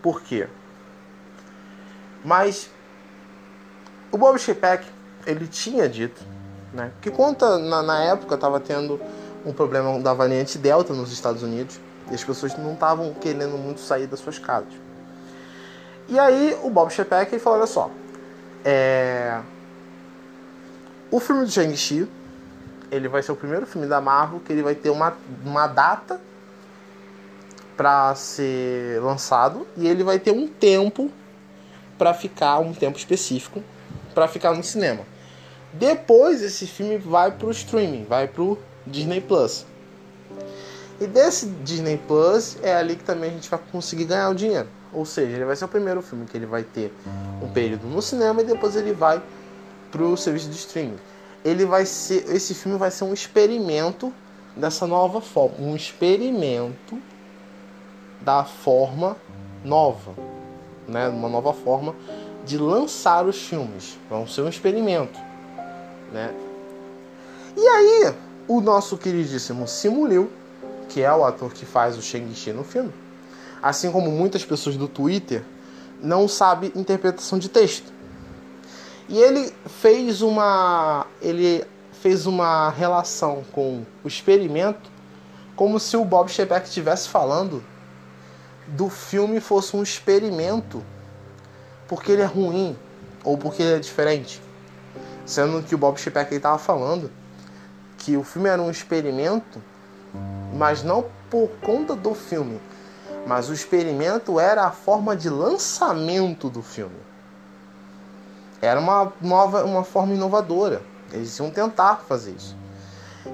[0.00, 0.48] Por quê?
[2.24, 2.70] Mas
[4.12, 4.86] o Bob Chapek,
[5.26, 6.22] ele tinha dito,
[6.72, 6.92] né?
[7.00, 9.00] Que conta na, na época estava tendo
[9.44, 11.80] um problema da variante Delta nos Estados Unidos
[12.10, 14.72] e as pessoas não estavam querendo muito sair das suas casas.
[16.08, 17.90] E aí o Bob Chapek falou, olha só,
[18.64, 19.40] é...
[21.10, 22.08] o filme do Shang-Chi,
[22.90, 26.20] ele vai ser o primeiro filme da Marvel que ele vai ter uma, uma data
[27.76, 31.10] para ser lançado e ele vai ter um tempo
[31.98, 33.62] para ficar um tempo específico
[34.14, 35.04] para ficar no cinema.
[35.72, 39.66] Depois esse filme vai pro streaming, vai pro Disney Plus.
[41.00, 44.68] E desse Disney Plus é ali que também a gente vai conseguir ganhar o dinheiro.
[44.92, 46.92] Ou seja, ele vai ser o primeiro filme que ele vai ter
[47.42, 49.20] um período no cinema e depois ele vai
[49.90, 50.96] pro serviço de streaming.
[51.44, 54.12] Ele vai ser, esse filme vai ser um experimento
[54.56, 56.98] dessa nova forma, um experimento
[58.22, 59.16] da forma
[59.62, 60.14] nova,
[60.88, 61.94] né, uma nova forma
[62.44, 63.98] de lançar os filmes.
[64.08, 65.18] Vão ser um experimento,
[66.12, 66.34] né?
[67.56, 68.14] E aí,
[68.48, 70.30] o nosso queridíssimo Simu Liu,
[70.88, 72.92] que é o ator que faz o Shang-Chi no filme,
[73.62, 75.42] assim como muitas pessoas do Twitter,
[76.00, 77.92] não sabe interpretação de texto.
[79.08, 84.90] E ele fez uma ele fez uma relação com o experimento
[85.56, 87.64] como se o Bob Chapek estivesse falando
[88.66, 90.84] do filme fosse um experimento
[91.88, 92.76] porque ele é ruim
[93.24, 94.40] ou porque ele é diferente.
[95.24, 97.10] Sendo que o Bob Chapek estava falando
[97.98, 99.62] que o filme era um experimento,
[100.54, 102.60] mas não por conta do filme,
[103.26, 106.96] mas o experimento era a forma de lançamento do filme.
[108.60, 110.82] Era uma nova, uma forma inovadora.
[111.12, 112.56] Eles iam tentar fazer isso.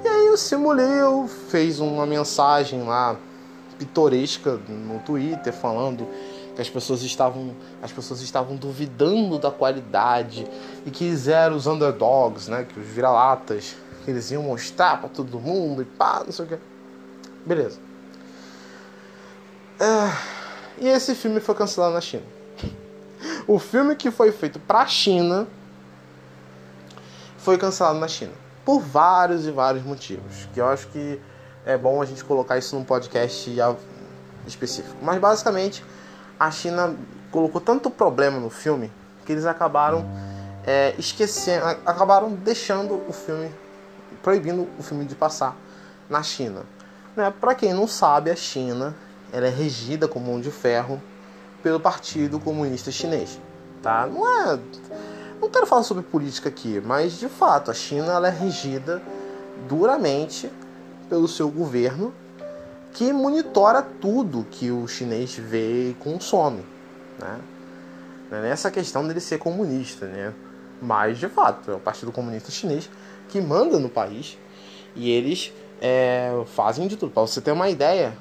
[0.03, 3.17] E aí o Simuleu fez uma mensagem lá
[3.79, 6.07] pitoresca no Twitter falando
[6.55, 10.47] que as pessoas estavam as pessoas estavam duvidando da qualidade
[10.87, 15.09] e que eles eram os underdogs, né, que os vira-latas, que eles iam mostrar para
[15.09, 16.72] todo mundo e pá, não sei o que.
[17.45, 17.81] Beleza.
[19.81, 20.13] É,
[20.79, 22.25] e esse filme foi cancelado na China.
[23.47, 25.47] O filme que foi feito para a China
[27.39, 28.33] foi cancelado na China
[28.65, 31.21] por vários e vários motivos, que eu acho que
[31.67, 33.51] é bom a gente colocar isso num podcast
[34.47, 34.97] específico.
[35.03, 35.85] Mas basicamente
[36.39, 36.97] a China
[37.31, 38.93] colocou tanto problema no filme
[39.25, 40.05] que eles acabaram
[40.67, 43.53] é, esquecendo, acabaram deixando o filme,
[44.23, 45.57] proibindo o filme de passar
[46.09, 46.63] na China.
[47.17, 47.33] Né?
[47.41, 48.95] Para quem não sabe, a China
[49.33, 51.01] ela é regida como mão de ferro
[51.63, 53.39] pelo Partido Comunista Chinês,
[53.83, 54.07] tá?
[54.07, 54.59] Não é,
[55.41, 59.01] não quero falar sobre política aqui, mas de fato a China ela é regida
[59.69, 60.51] duramente
[61.09, 62.13] pelo seu governo
[62.93, 66.65] que monitora tudo que o chinês vê e consome,
[67.19, 67.41] né?
[68.31, 70.33] É nessa questão dele ser comunista, né?
[70.81, 72.91] Mas de fato é o Partido Comunista Chinês
[73.29, 74.37] que manda no país
[74.97, 75.53] e eles
[75.85, 77.11] é, fazem de tudo.
[77.11, 78.17] Para você ter uma ideia,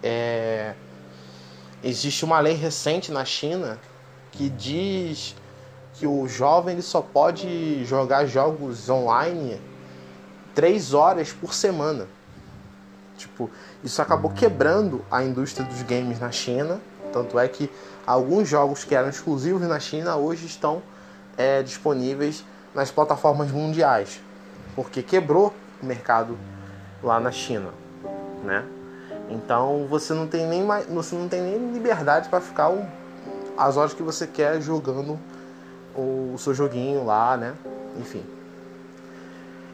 [0.00, 0.74] é,
[1.82, 3.80] existe uma lei recente na China
[4.30, 5.34] que diz
[5.94, 9.60] que o jovem ele só pode jogar jogos online
[10.54, 12.06] três horas por semana.
[13.16, 13.50] Tipo,
[13.82, 16.80] isso acabou quebrando a indústria dos games na China.
[17.12, 17.68] Tanto é que
[18.06, 20.80] alguns jogos que eram exclusivos na China hoje estão
[21.36, 24.20] é, disponíveis nas plataformas mundiais,
[24.76, 26.36] porque quebrou o mercado
[27.04, 27.70] lá na China,
[28.42, 28.64] né?
[29.28, 32.84] Então você não tem nem mais, você não tem nem liberdade para ficar o,
[33.56, 35.18] as horas que você quer jogando
[35.94, 37.54] o, o seu joguinho lá, né?
[37.98, 38.24] Enfim.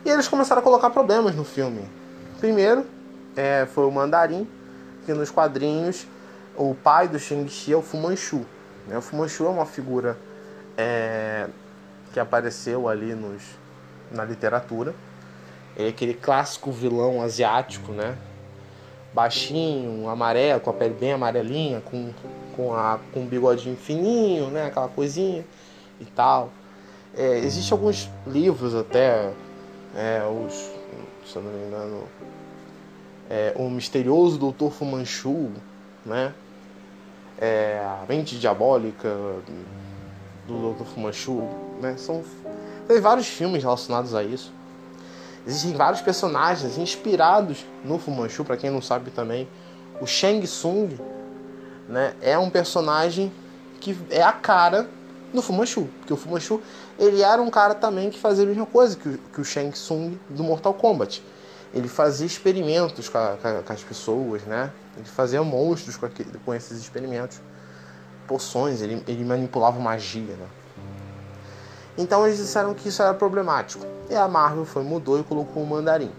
[0.04, 1.82] E eles começaram a colocar problemas no filme.
[2.38, 2.84] Primeiro,
[3.36, 4.48] é, foi o Mandarim,
[5.04, 6.06] que nos quadrinhos
[6.56, 8.44] o pai do Shang-Chi é o Fu Manchu.
[8.86, 8.98] Né?
[8.98, 10.16] O Fu Manchu é uma figura
[10.76, 11.48] é,
[12.12, 13.42] que apareceu ali nos,
[14.10, 14.94] na literatura.
[15.76, 18.16] Ele é aquele clássico vilão asiático, né?
[19.12, 22.12] Baixinho, amarelo, com a pele bem amarelinha, com,
[22.54, 24.66] com, a, com um bigodinho fininho, né?
[24.66, 25.44] Aquela coisinha
[26.00, 26.50] e tal.
[27.16, 29.32] É, Existem alguns livros até,
[29.96, 30.54] é, os,
[31.26, 32.04] se eu não me engano,
[33.28, 35.50] é, O Misterioso Doutor Fu Manchu,
[36.04, 36.34] né?
[37.38, 39.08] É, a Mente Diabólica
[40.46, 40.84] do Dr.
[40.84, 41.42] Fu Manchu,
[41.80, 41.96] né?
[41.96, 42.22] São,
[42.86, 44.52] tem vários filmes relacionados a isso.
[45.46, 49.48] Existem vários personagens inspirados no Fu Manchu, para quem não sabe também.
[50.00, 50.98] O Shang Tsung
[51.88, 53.32] né, é um personagem
[53.80, 54.88] que é a cara
[55.32, 55.88] do Fu Manchu.
[55.98, 56.60] Porque o Fu Manchu
[56.98, 59.70] ele era um cara também que fazia a mesma coisa que o, que o Shang
[59.72, 61.24] Tsung do Mortal Kombat.
[61.72, 64.70] Ele fazia experimentos com, a, com as pessoas, né?
[64.96, 67.40] Ele fazia monstros com, aquele, com esses experimentos.
[68.26, 70.46] Poções, ele, ele manipulava magia, né?
[71.96, 73.86] Então eles disseram que isso era problemático.
[74.10, 76.10] E a Marvel foi, mudou e colocou o mandarim.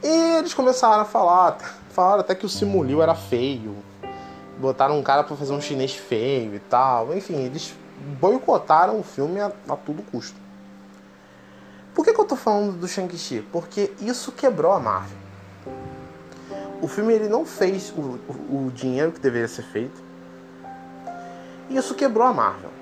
[0.00, 1.58] E eles começaram a falar,
[1.90, 3.74] falaram até que o Simuliu era feio.
[4.60, 7.16] Botaram um cara para fazer um chinês feio e tal.
[7.16, 7.74] Enfim, eles
[8.20, 10.38] boicotaram o filme a, a todo custo.
[11.92, 13.44] Por que, que eu tô falando do Shang-Chi?
[13.50, 15.18] Porque isso quebrou a Marvel.
[16.80, 20.00] O filme ele não fez o, o, o dinheiro que deveria ser feito.
[21.68, 22.73] E isso quebrou a Marvel.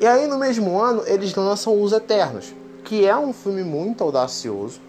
[0.00, 4.80] E aí no mesmo ano eles lançam Os Eternos, que é um filme muito audacioso,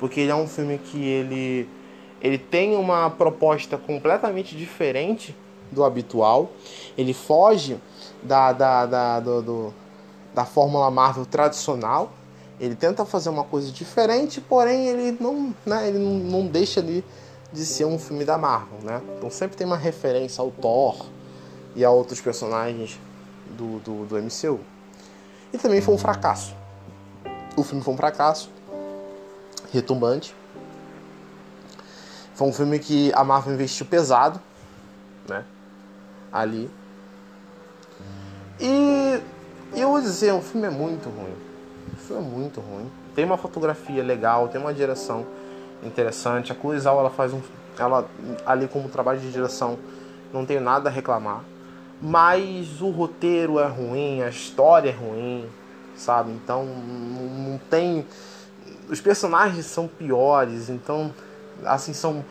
[0.00, 1.68] porque ele é um filme que ele
[2.20, 5.36] ele tem uma proposta completamente diferente
[5.70, 6.50] do habitual.
[6.96, 7.78] Ele foge
[8.22, 9.74] da, da, da, do, do,
[10.34, 12.10] da fórmula Marvel tradicional.
[12.58, 17.04] Ele tenta fazer uma coisa diferente, porém ele não, né, ele não, não deixa de,
[17.52, 19.00] de ser um filme da Marvel, né?
[19.16, 21.06] Então sempre tem uma referência ao Thor
[21.76, 22.98] e a outros personagens
[23.56, 24.60] do, do, do MCU.
[25.52, 26.54] E também foi um fracasso.
[27.56, 28.50] O filme foi um fracasso,
[29.72, 30.34] retumbante.
[32.34, 34.40] Foi um filme que a Marvel investiu pesado,
[35.28, 35.44] né?
[36.32, 36.70] Ali.
[38.60, 39.20] E
[39.74, 41.34] eu vou dizer, o filme é muito ruim.
[41.92, 42.90] O filme é muito ruim.
[43.14, 45.26] Tem uma fotografia legal, tem uma direção
[45.82, 46.52] interessante.
[46.52, 47.40] A Zhao, ela faz um,
[47.78, 48.08] ela
[48.46, 49.78] ali como trabalho de direção,
[50.32, 51.42] não tenho nada a reclamar.
[52.00, 55.48] Mas o roteiro é ruim, a história é ruim,
[55.96, 56.30] sabe?
[56.30, 58.06] Então não tem
[58.88, 61.12] os personagens são piores, então
[61.64, 62.24] assim são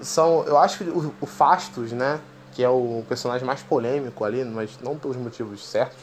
[0.00, 2.20] são eu acho que o, o Fastos, né,
[2.52, 5.98] que é o personagem mais polêmico ali, mas não pelos motivos certos,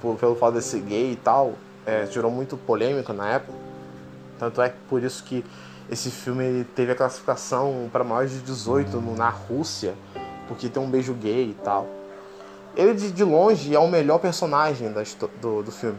[0.00, 1.54] por, pelo fato de ser gay e tal,
[1.86, 3.58] é, gerou muito polêmica na época.
[4.38, 5.44] Tanto é por isso que
[5.90, 9.94] esse filme teve a classificação para maiores de 18 no, na Rússia,
[10.50, 11.86] porque tem um beijo gay e tal.
[12.76, 14.92] Ele de, longe é o melhor personagem
[15.40, 15.98] do, do filme.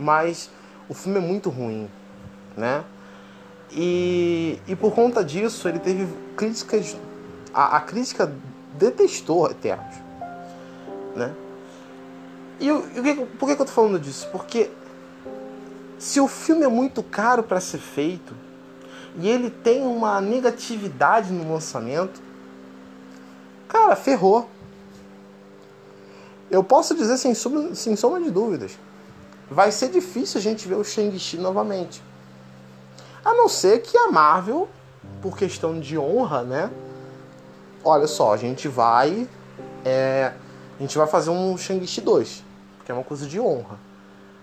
[0.00, 0.50] Mas
[0.88, 1.86] o filme é muito ruim,
[2.56, 2.82] né?
[3.70, 6.96] E, e por conta disso ele teve críticas.
[7.52, 8.32] A, a crítica
[8.78, 9.96] detestou Eternos,
[11.14, 11.34] né?
[12.58, 12.80] E, o,
[13.38, 14.30] por que, que eu tô falando disso?
[14.32, 14.70] Porque
[15.98, 18.34] se o filme é muito caro para ser feito
[19.18, 22.31] e ele tem uma negatividade no lançamento,
[23.72, 24.48] cara, ferrou.
[26.50, 28.78] Eu posso dizer sem, sub, sem sombra de dúvidas.
[29.50, 32.02] Vai ser difícil a gente ver o Shang-Chi novamente.
[33.24, 34.68] A não ser que a Marvel,
[35.22, 36.70] por questão de honra, né?
[37.82, 39.26] Olha só, a gente vai.
[39.84, 40.32] É,
[40.78, 42.44] a gente vai fazer um Shang-Chi 2.
[42.84, 43.78] Que é uma coisa de honra.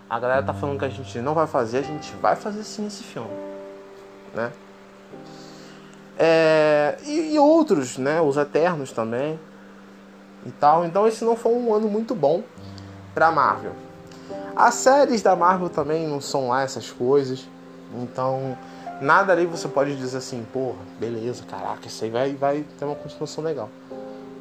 [0.10, 2.88] A galera tá falando que a gente não vai fazer, a gente vai fazer sim
[2.88, 3.30] esse filme.
[4.34, 4.52] Né?
[6.20, 8.20] É, e, e outros, né?
[8.20, 9.40] Os Eternos também.
[10.46, 10.86] E tal.
[10.86, 12.44] Então esse não foi um ano muito bom
[13.14, 13.74] pra Marvel.
[14.56, 17.48] As séries da Marvel também não são lá essas coisas.
[17.96, 18.58] Então,
[19.02, 22.96] nada ali você pode dizer assim, porra, beleza, caraca, isso aí vai, vai ter uma
[22.96, 23.70] continuação legal.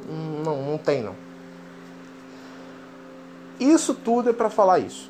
[0.09, 1.15] Hum, não, não tem não.
[3.59, 5.09] Isso tudo é para falar isso,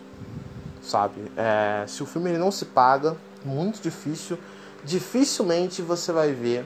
[0.82, 1.32] sabe?
[1.36, 4.38] É, se o filme ele não se paga, muito difícil,
[4.84, 6.66] dificilmente você vai ver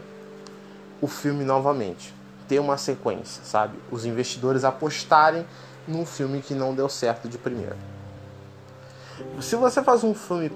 [1.02, 2.14] o filme novamente,
[2.48, 3.78] ter uma sequência, sabe?
[3.92, 5.46] Os investidores apostarem
[5.88, 7.76] num filme que não deu certo de primeira.
[9.42, 10.52] Se você faz um filme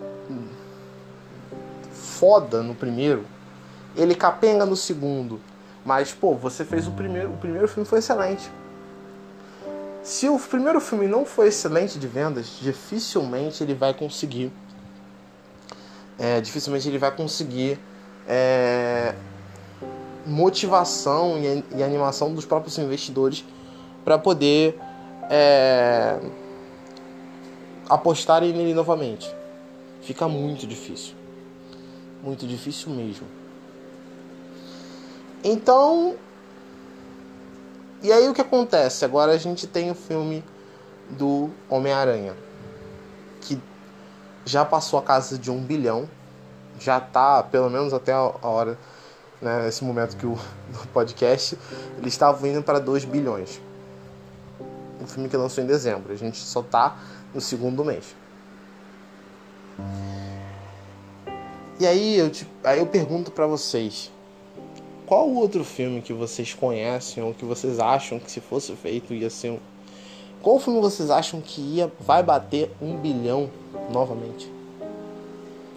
[1.92, 3.26] foda no primeiro,
[3.96, 5.40] ele capenga no segundo.
[5.86, 7.32] Mas, pô, você fez o primeiro.
[7.32, 8.50] O primeiro filme foi excelente.
[10.04, 14.52] Se o primeiro filme não foi excelente de vendas, dificilmente ele vai conseguir.
[16.20, 17.80] É, dificilmente ele vai conseguir
[18.28, 19.14] é,
[20.26, 23.46] motivação e, e animação dos próprios investidores
[24.04, 24.78] para poder
[25.30, 26.20] é,
[27.90, 29.34] apostarem nele novamente.
[30.02, 31.14] Fica muito difícil.
[32.24, 33.28] Muito difícil mesmo.
[35.44, 36.16] Então.
[38.02, 39.04] E aí o que acontece?
[39.04, 40.44] Agora a gente tem o filme
[41.10, 42.47] do Homem-Aranha.
[44.48, 46.10] Já passou a casa de um bilhão.
[46.80, 48.80] Já tá, pelo menos até a hora,
[49.42, 50.40] né, nesse momento que o
[50.94, 51.58] podcast,
[51.98, 53.60] ele estava indo para 2 bilhões.
[55.02, 56.14] Um filme que lançou em dezembro.
[56.14, 56.98] A gente só tá
[57.34, 58.16] no segundo mês.
[61.78, 64.10] E aí eu, te, aí eu pergunto para vocês,
[65.06, 69.30] qual outro filme que vocês conhecem ou que vocês acham que se fosse feito ia
[69.30, 69.60] ser um...
[70.42, 73.50] Qual filme vocês acham que ia vai bater um bilhão
[73.92, 74.52] novamente?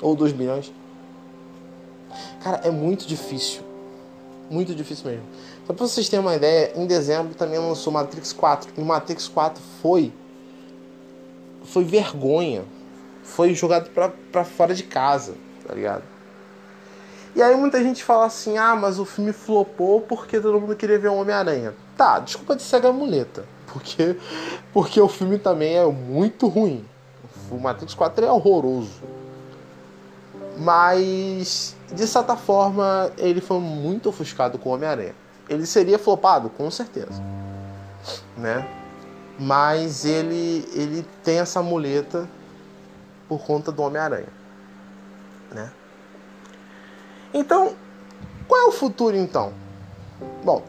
[0.00, 0.72] Ou dois bilhões?
[2.42, 3.62] Cara, é muito difícil.
[4.50, 5.26] Muito difícil mesmo.
[5.66, 8.72] Só pra vocês terem uma ideia, em dezembro também lançou Matrix 4.
[8.76, 10.12] E Matrix 4 foi.
[11.64, 12.64] Foi vergonha.
[13.22, 15.34] Foi jogado pra, pra fora de casa,
[15.66, 16.02] tá ligado?
[17.34, 20.98] E aí muita gente fala assim, ah, mas o filme flopou porque todo mundo queria
[20.98, 21.74] ver o Homem-Aranha.
[21.96, 23.44] Tá, desculpa de cega a muleta.
[23.72, 24.16] Porque,
[24.72, 26.84] porque o filme também é muito ruim.
[27.50, 29.02] O Matrix 4 é horroroso.
[30.58, 35.14] Mas, de certa forma, ele foi muito ofuscado com o Homem-Aranha.
[35.48, 37.22] Ele seria flopado, com certeza.
[38.36, 38.66] Né?
[39.38, 42.28] Mas ele, ele tem essa muleta
[43.28, 44.28] por conta do Homem-Aranha.
[45.50, 45.72] Né?
[47.32, 47.74] Então,
[48.46, 49.52] qual é o futuro então?
[50.44, 50.62] Bom,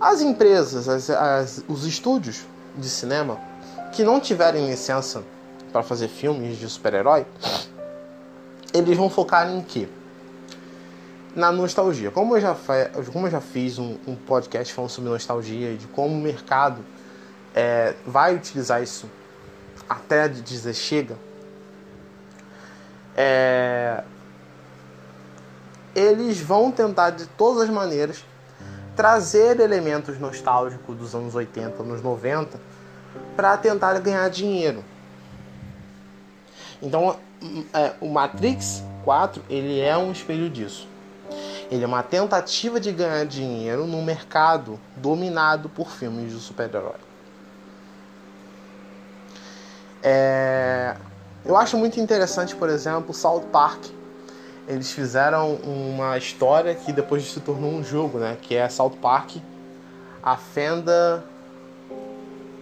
[0.00, 2.44] as empresas, as, as, os estúdios
[2.76, 3.38] de cinema
[3.92, 5.22] que não tiverem licença
[5.72, 7.26] para fazer filmes de super-herói,
[8.72, 9.88] eles vão focar em quê?
[11.34, 12.10] Na nostalgia.
[12.10, 12.56] Como eu já,
[13.12, 16.82] como eu já fiz um, um podcast falando sobre nostalgia e de como o mercado
[17.54, 19.08] é, vai utilizar isso
[19.88, 21.16] até dizer chega,
[23.16, 24.02] é,
[25.94, 28.22] eles vão tentar de todas as maneiras
[28.96, 32.58] trazer elementos nostálgicos dos anos 80, anos 90
[33.36, 34.82] para tentar ganhar dinheiro.
[36.82, 37.16] Então,
[37.72, 40.88] é, o Matrix 4 ele é um espelho disso.
[41.70, 47.06] Ele é uma tentativa de ganhar dinheiro num mercado dominado por filmes de super-herói.
[50.02, 50.96] É...
[51.44, 53.86] Eu acho muito interessante, por exemplo, South Park,
[54.66, 58.36] eles fizeram uma história que depois se tornou um jogo, né?
[58.40, 59.36] Que é South Park,
[60.22, 61.24] a fenda,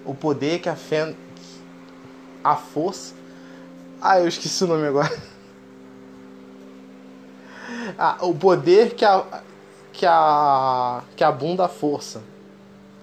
[0.05, 1.16] o poder que a fenda,
[2.42, 3.14] a força.
[4.00, 5.12] Ah, eu esqueci o nome agora.
[7.98, 9.42] Ah, o poder que a
[9.92, 12.22] que a que a bunda força,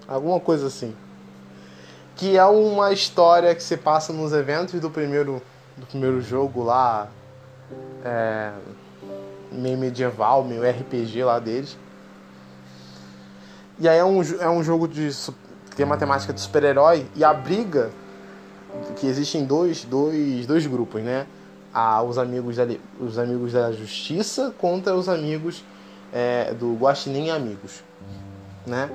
[0.06, 0.94] alguma coisa assim.
[2.16, 5.40] Que é uma história que se passa nos eventos do primeiro
[5.76, 7.08] do primeiro jogo lá.
[8.04, 8.52] É,
[9.52, 11.76] meio medieval, meio RPG lá deles.
[13.78, 15.10] E aí é um, é um jogo de.
[15.76, 17.90] tem uma temática de super-herói e a briga
[18.96, 21.26] que existem dois, dois, dois grupos, né?
[21.74, 22.66] Ah, os, amigos da,
[23.00, 25.64] os amigos da justiça contra os amigos
[26.12, 27.82] é, do Guaxinim Amigos,
[28.66, 28.90] né?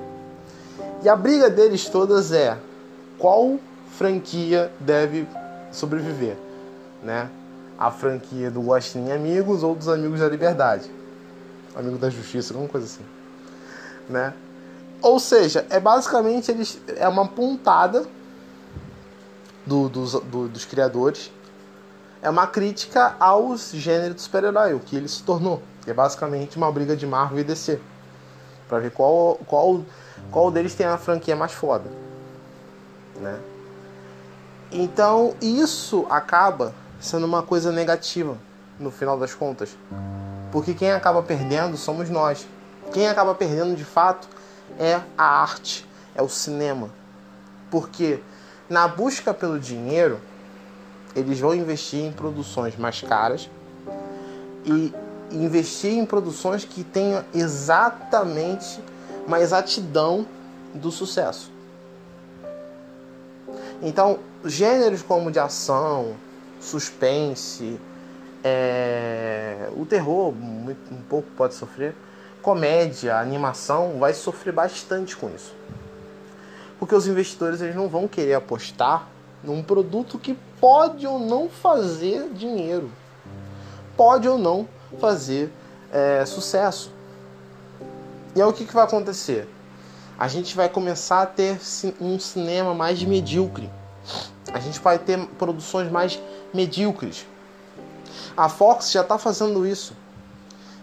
[1.04, 2.58] E a briga deles todas é
[3.18, 3.60] qual
[3.92, 5.28] franquia deve
[5.72, 6.38] sobreviver,
[7.04, 7.30] né?
[7.78, 10.90] A franquia do Guaxinim Amigos ou dos Amigos da Liberdade.
[11.76, 13.06] Amigo da Justiça, alguma coisa assim.
[14.10, 14.34] Né?
[15.02, 18.06] Ou seja, é basicamente eles, é uma pontada
[19.66, 21.32] do, dos, do, dos criadores.
[22.22, 25.62] É uma crítica aos gêneros de super-herói, o que ele se tornou.
[25.86, 27.80] É basicamente uma briga de Marvel e DC.
[28.68, 29.82] Pra ver qual, qual,
[30.32, 31.90] qual deles tem a franquia mais foda.
[33.16, 33.40] Né?
[34.72, 38.38] Então, isso acaba sendo uma coisa negativa
[38.80, 39.78] no final das contas.
[40.52, 42.48] Porque quem acaba perdendo somos nós.
[42.92, 44.28] Quem acaba perdendo de fato
[44.80, 46.90] é a arte, é o cinema.
[47.70, 48.20] Porque
[48.70, 50.20] na busca pelo dinheiro,
[51.16, 53.50] eles vão investir em produções mais caras
[54.66, 54.94] e
[55.32, 58.82] investir em produções que tenham exatamente
[59.26, 60.26] uma exatidão
[60.74, 61.52] do sucesso.
[63.82, 66.16] Então, gêneros como de ação,
[66.68, 67.80] suspense,
[68.44, 71.94] É, o terror muito- um pouco pode sofrer.
[72.42, 75.54] Comédia, animação vai sofrer bastante com isso.
[76.80, 79.08] Porque os investidores eles não vão querer apostar
[79.44, 82.90] num produto que pode ou não fazer dinheiro.
[83.98, 84.68] Pode ou não
[85.00, 85.52] fazer
[85.92, 86.92] é, sucesso.
[88.36, 89.50] E aí o que, que vai acontecer?
[90.18, 91.60] A gente vai começar a ter
[92.00, 93.70] um cinema mais medíocre.
[94.54, 96.20] A gente vai ter produções mais
[96.54, 97.26] medíocres.
[98.36, 99.94] A Fox já está fazendo isso.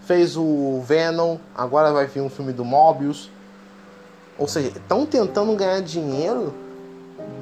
[0.07, 3.31] Fez o Venom, agora vai vir um filme do Mobius.
[4.39, 6.55] Ou seja, estão tentando ganhar dinheiro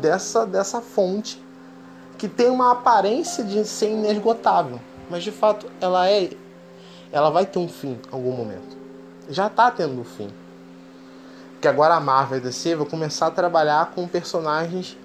[0.00, 1.42] dessa, dessa fonte
[2.18, 4.78] que tem uma aparência de ser inesgotável,
[5.10, 6.30] mas de fato ela é
[7.10, 8.76] ela vai ter um fim em algum momento.
[9.28, 10.30] Já está tendo um fim.
[11.60, 14.96] Que agora a Marvel e a DC vai começar a trabalhar com personagens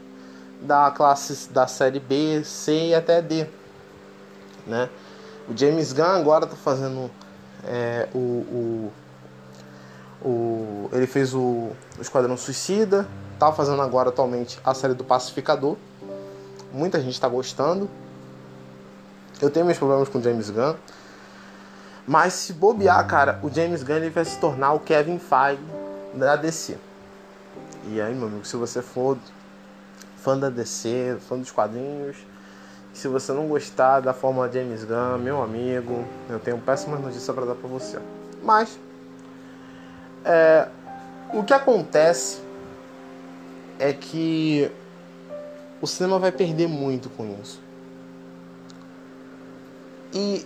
[0.62, 3.48] da classe da série B, C e até D,
[4.66, 4.90] né?
[5.48, 7.10] O James Gunn agora está fazendo
[7.64, 8.94] é, o, o,
[10.22, 13.08] o ele fez o, o Esquadrão Suicida,
[13.40, 15.78] tá fazendo agora atualmente a série do Pacificador.
[16.72, 17.90] Muita gente está gostando.
[19.42, 20.76] Eu tenho meus problemas com o James Gunn.
[22.06, 25.62] Mas se bobear, cara, o James Gunn ele vai se tornar o Kevin Feige
[26.14, 26.78] da DC.
[27.90, 29.18] E aí, meu amigo, se você for
[30.18, 32.18] fã da DC, fã dos quadrinhos,
[32.98, 37.46] se você não gostar da forma James Gunn, meu amigo, eu tenho péssimas notícias para
[37.46, 38.00] dar para você.
[38.44, 38.80] Mas
[40.26, 40.68] é,
[41.32, 42.42] o que acontece
[43.78, 44.72] é que
[45.80, 47.62] o cinema vai perder muito com isso.
[50.12, 50.44] E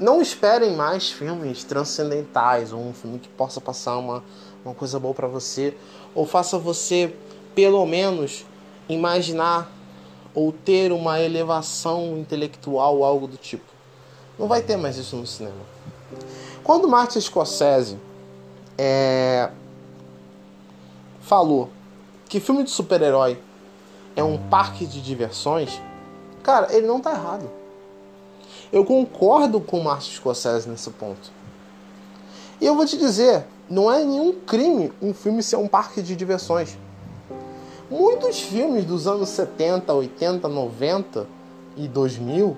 [0.00, 4.24] não esperem mais filmes transcendentais ou um filme que possa passar uma,
[4.64, 5.76] uma coisa boa para você
[6.14, 7.14] ou faça você
[7.54, 8.44] pelo menos
[8.88, 9.70] imaginar
[10.34, 13.64] ou ter uma elevação intelectual algo do tipo.
[14.38, 15.70] Não vai ter mais isso no cinema.
[16.62, 17.98] Quando Martin Scorsese
[18.78, 19.50] é,
[21.20, 21.68] falou
[22.28, 23.38] que filme de super-herói
[24.14, 25.80] é um parque de diversões,
[26.42, 27.50] cara, ele não tá errado.
[28.72, 31.32] Eu concordo com o Martin Scorsese nesse ponto.
[32.60, 36.14] E eu vou te dizer, não é nenhum crime um filme ser um parque de
[36.14, 36.76] diversões.
[37.90, 41.26] Muitos filmes dos anos 70, 80, 90
[41.76, 42.56] e 2000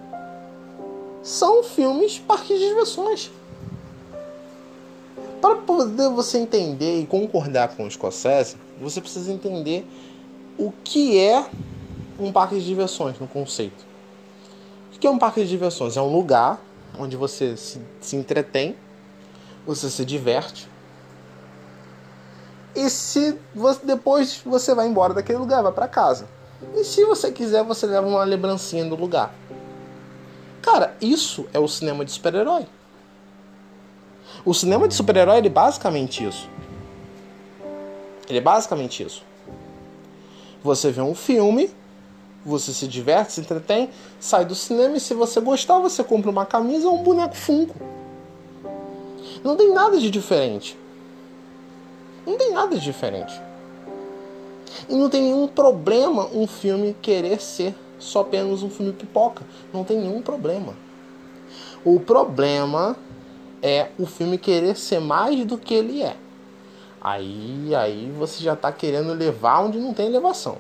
[1.23, 3.31] são filmes parques de diversões.
[5.41, 9.87] Para poder você entender e concordar com o Scorsese, você precisa entender
[10.59, 11.47] o que é
[12.21, 13.85] um parque de diversões no conceito.
[14.95, 15.97] O que é um parque de diversões?
[15.97, 16.63] É um lugar
[16.99, 18.77] onde você se, se entretém,
[19.67, 20.69] você se diverte.
[22.75, 26.27] E se você, depois você vai embora daquele lugar, vai para casa.
[26.75, 29.35] E se você quiser, você leva uma lembrancinha do lugar.
[30.63, 32.67] Cara, isso é o cinema de super-herói.
[34.45, 36.49] O cinema de super-herói é basicamente isso.
[38.29, 39.23] Ele é basicamente isso.
[40.63, 41.71] Você vê um filme,
[42.45, 46.47] você se diverte, se entretém, sai do cinema e se você gostar, você compra uma
[46.47, 47.75] camisa ou um boneco Funko.
[49.43, 50.79] Não tem nada de diferente.
[52.27, 53.41] Não tem nada de diferente.
[54.89, 59.45] E não tem nenhum problema um filme querer ser só apenas um filme pipoca.
[59.73, 60.75] Não tem nenhum problema.
[61.85, 62.97] O problema
[63.63, 66.17] é o filme querer ser mais do que ele é.
[67.01, 70.59] Aí, aí você já tá querendo levar onde não tem elevação.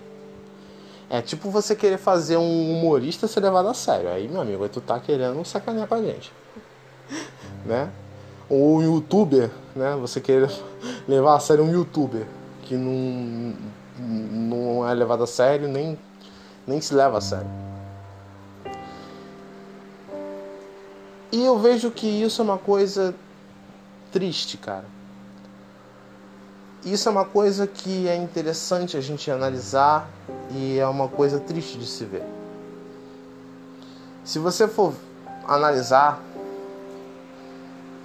[1.09, 4.09] É tipo você querer fazer um humorista ser levado a sério.
[4.09, 6.33] Aí, meu amigo, aí tu tá querendo sacanear com a gente.
[7.67, 7.93] né?
[8.49, 9.97] Ou um youtuber, né?
[10.01, 10.51] Você querer
[11.09, 12.26] levar a sério um youtuber
[12.62, 13.55] que não,
[13.99, 15.99] não é levado a sério, nem,
[16.66, 17.51] nem se leva a sério.
[21.30, 23.14] E eu vejo que isso é uma coisa
[24.12, 24.84] triste, cara.
[26.84, 30.09] Isso é uma coisa que é interessante a gente analisar
[30.51, 32.24] e é uma coisa triste de se ver.
[34.24, 34.93] Se você for
[35.47, 36.20] analisar,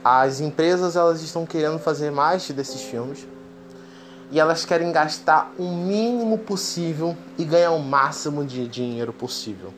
[0.08, 3.28] as empresas elas estão querendo fazer mais desses filmes
[4.32, 9.74] e elas querem gastar o mínimo possível e ganhar o máximo de dinheiro possível.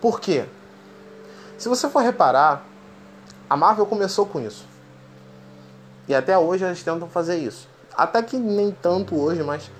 [0.00, 0.46] Por quê?
[1.58, 2.64] Se você for reparar,
[3.50, 4.64] a Marvel começou com isso.
[6.06, 7.68] E até hoje eles tentam fazer isso.
[7.94, 9.70] Até que nem tanto hoje, mas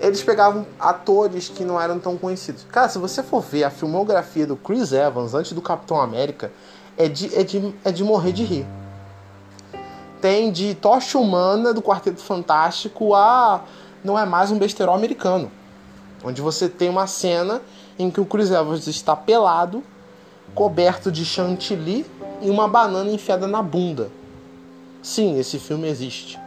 [0.00, 2.66] eles pegavam atores que não eram tão conhecidos.
[2.70, 6.50] Cara, se você for ver a filmografia do Chris Evans antes do Capitão América,
[6.96, 8.66] é de, é de, é de morrer de rir.
[10.20, 13.62] Tem de Tocha Humana do Quarteto Fantástico a
[14.04, 15.50] Não é mais um besterol americano.
[16.24, 17.60] Onde você tem uma cena
[17.98, 19.82] em que o Chris Evans está pelado,
[20.54, 22.06] coberto de chantilly
[22.40, 24.10] e uma banana enfiada na bunda.
[25.02, 26.41] Sim, esse filme existe.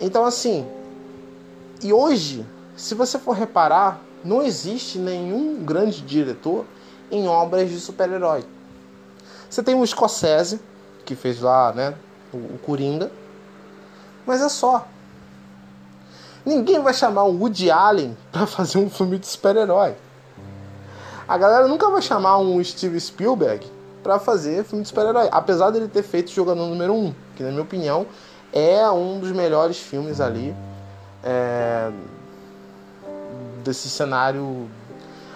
[0.00, 0.66] Então, assim,
[1.82, 2.44] e hoje,
[2.76, 6.64] se você for reparar, não existe nenhum grande diretor
[7.10, 8.44] em obras de super-herói.
[9.48, 10.60] Você tem o Scorsese,
[11.04, 11.94] que fez lá, né,
[12.32, 13.10] o, Coringa,
[14.26, 14.86] mas é só.
[16.46, 19.94] Ninguém vai chamar o Woody Allen para fazer um filme de super-herói.
[21.28, 23.66] A galera nunca vai chamar um Steve Spielberg
[24.02, 27.62] para fazer filme de super-herói, apesar dele ter feito Jogador Número 1, que na minha
[27.62, 28.06] opinião
[28.52, 30.54] é um dos melhores filmes ali
[31.22, 31.90] é,
[33.62, 34.68] desse cenário.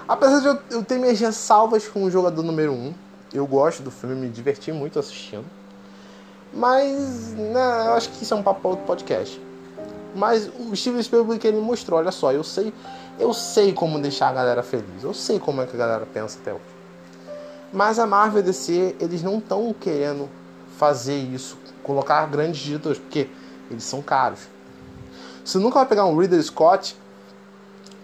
[0.07, 2.95] Apesar de eu, eu ter minhas ressalvas com o Jogador Número 1,
[3.33, 5.45] eu gosto do filme, me diverti muito assistindo.
[6.53, 9.41] Mas, né, eu acho que isso é um papo para outro podcast.
[10.15, 12.73] Mas o Steven Spielberg ele mostrou, olha só, eu sei,
[13.19, 15.03] eu sei como deixar a galera feliz.
[15.03, 16.63] Eu sei como é que a galera pensa até hoje.
[17.73, 20.29] Mas a Marvel e DC, eles não estão querendo
[20.79, 23.29] fazer isso, colocar grandes diretores, porque
[23.71, 24.41] eles são caros.
[25.45, 26.97] Você nunca vai pegar um Ridley Scott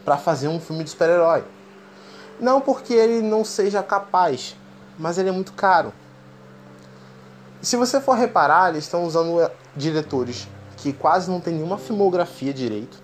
[0.04, 1.42] para fazer um filme de super-herói.
[2.38, 4.56] Não porque ele não seja capaz,
[4.98, 5.92] mas ele é muito caro.
[7.60, 12.54] Se você for reparar, eles estão usando eh, diretores que quase não tem nenhuma filmografia
[12.54, 13.02] direito.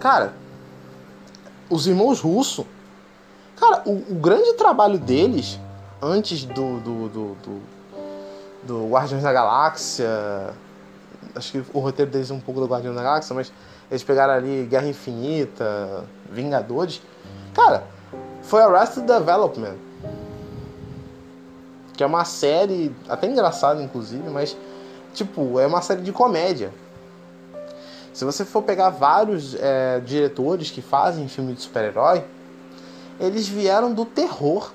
[0.00, 0.34] Cara,
[1.70, 2.66] os irmãos Russo,
[3.56, 5.60] cara, o, o grande trabalho deles
[6.00, 7.60] antes do do, do, do,
[8.62, 10.08] do Guardiões da Galáxia,
[11.34, 13.52] acho que o roteiro deles é um pouco do Guardiões da Galáxia, mas
[13.90, 17.02] eles pegaram ali Guerra Infinita, Vingadores,
[17.54, 17.84] cara,
[18.42, 19.76] foi Arrested Development
[22.02, 24.56] que é uma série até engraçada inclusive, mas
[25.14, 26.72] tipo é uma série de comédia.
[28.12, 32.24] Se você for pegar vários é, diretores que fazem filme de super-herói,
[33.18, 34.72] eles vieram do terror.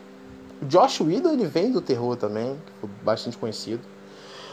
[0.61, 3.81] O Josh Whedon ele vem do terror também, foi bastante conhecido.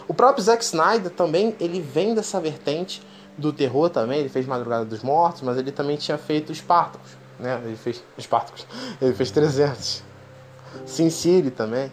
[0.07, 3.03] O próprio Zack Snyder também ele vem dessa vertente
[3.39, 4.21] do terror também.
[4.21, 7.61] Ele fez Madrugada dos Mortos, mas ele também tinha feito Spartacus, né?
[7.65, 8.67] Ele fez Spartacus,
[9.01, 10.03] ele fez 300.
[10.87, 11.91] Sin City também.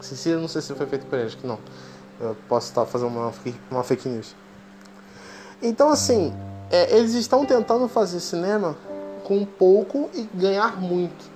[0.00, 1.58] Cecília, não sei se foi feito por ele, acho que não.
[2.20, 3.32] Eu posso estar fazendo uma,
[3.70, 4.34] uma fake news.
[5.62, 6.34] Então, assim,
[6.70, 8.76] é, eles estão tentando fazer cinema
[9.24, 11.35] com pouco e ganhar muito.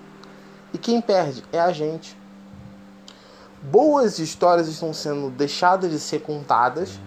[0.73, 2.17] E quem perde é a gente.
[3.63, 6.99] Boas histórias estão sendo deixadas de ser contadas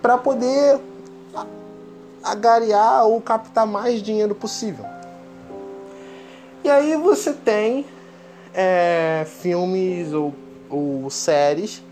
[0.00, 0.80] para poder
[2.22, 4.84] agariar ou captar mais dinheiro possível.
[6.62, 7.84] E aí você tem
[8.54, 10.34] é, filmes ou,
[10.70, 11.82] ou séries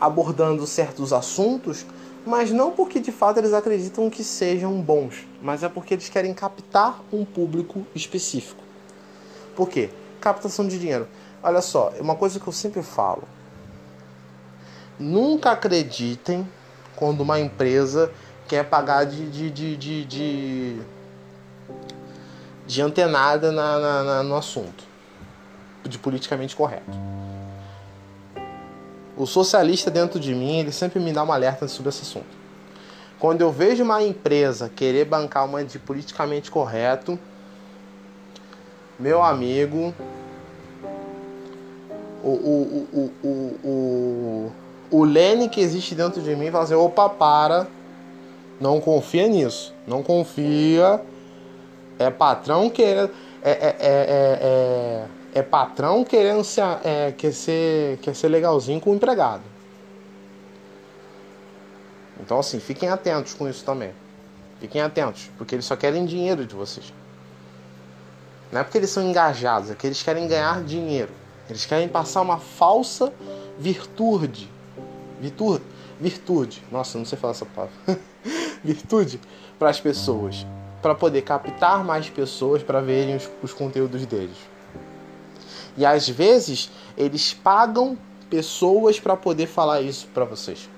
[0.00, 1.86] abordando certos assuntos,
[2.26, 6.34] mas não porque de fato eles acreditam que sejam bons, mas é porque eles querem
[6.34, 8.61] captar um público específico.
[9.54, 9.90] Por quê?
[10.20, 11.08] Captação de dinheiro.
[11.42, 13.24] Olha só, uma coisa que eu sempre falo.
[14.98, 16.48] Nunca acreditem
[16.94, 18.12] quando uma empresa
[18.46, 20.82] quer pagar de, de, de, de, de,
[22.66, 24.84] de antenada na, na, na, no assunto
[25.84, 26.92] de politicamente correto.
[29.16, 32.42] O socialista dentro de mim, ele sempre me dá um alerta sobre esse assunto.
[33.18, 37.18] Quando eu vejo uma empresa querer bancar uma de politicamente correto,
[38.98, 39.94] meu amigo,
[42.22, 44.52] o, o, o, o, o,
[44.90, 47.66] o Lene que existe dentro de mim fala assim, opa, para,
[48.60, 51.02] não confia nisso, não confia,
[51.98, 53.10] é patrão querendo,
[53.42, 58.80] é, é, é, é, é é patrão querendo ser, é, quer ser, quer ser legalzinho
[58.80, 59.42] com o empregado.
[62.20, 63.92] Então, assim, fiquem atentos com isso também.
[64.60, 66.92] Fiquem atentos, porque eles só querem dinheiro de vocês.
[68.52, 71.10] Não é porque eles são engajados, é que eles querem ganhar dinheiro.
[71.48, 73.10] Eles querem passar uma falsa
[73.58, 74.48] virtude.
[75.18, 75.64] Virtude.
[75.98, 76.62] Virtude.
[76.70, 77.74] Nossa, não sei falar essa palavra.
[78.62, 79.18] virtude
[79.58, 80.46] para as pessoas.
[80.82, 84.36] Para poder captar mais pessoas para verem os, os conteúdos deles.
[85.76, 87.96] E às vezes eles pagam
[88.28, 90.68] pessoas para poder falar isso para vocês.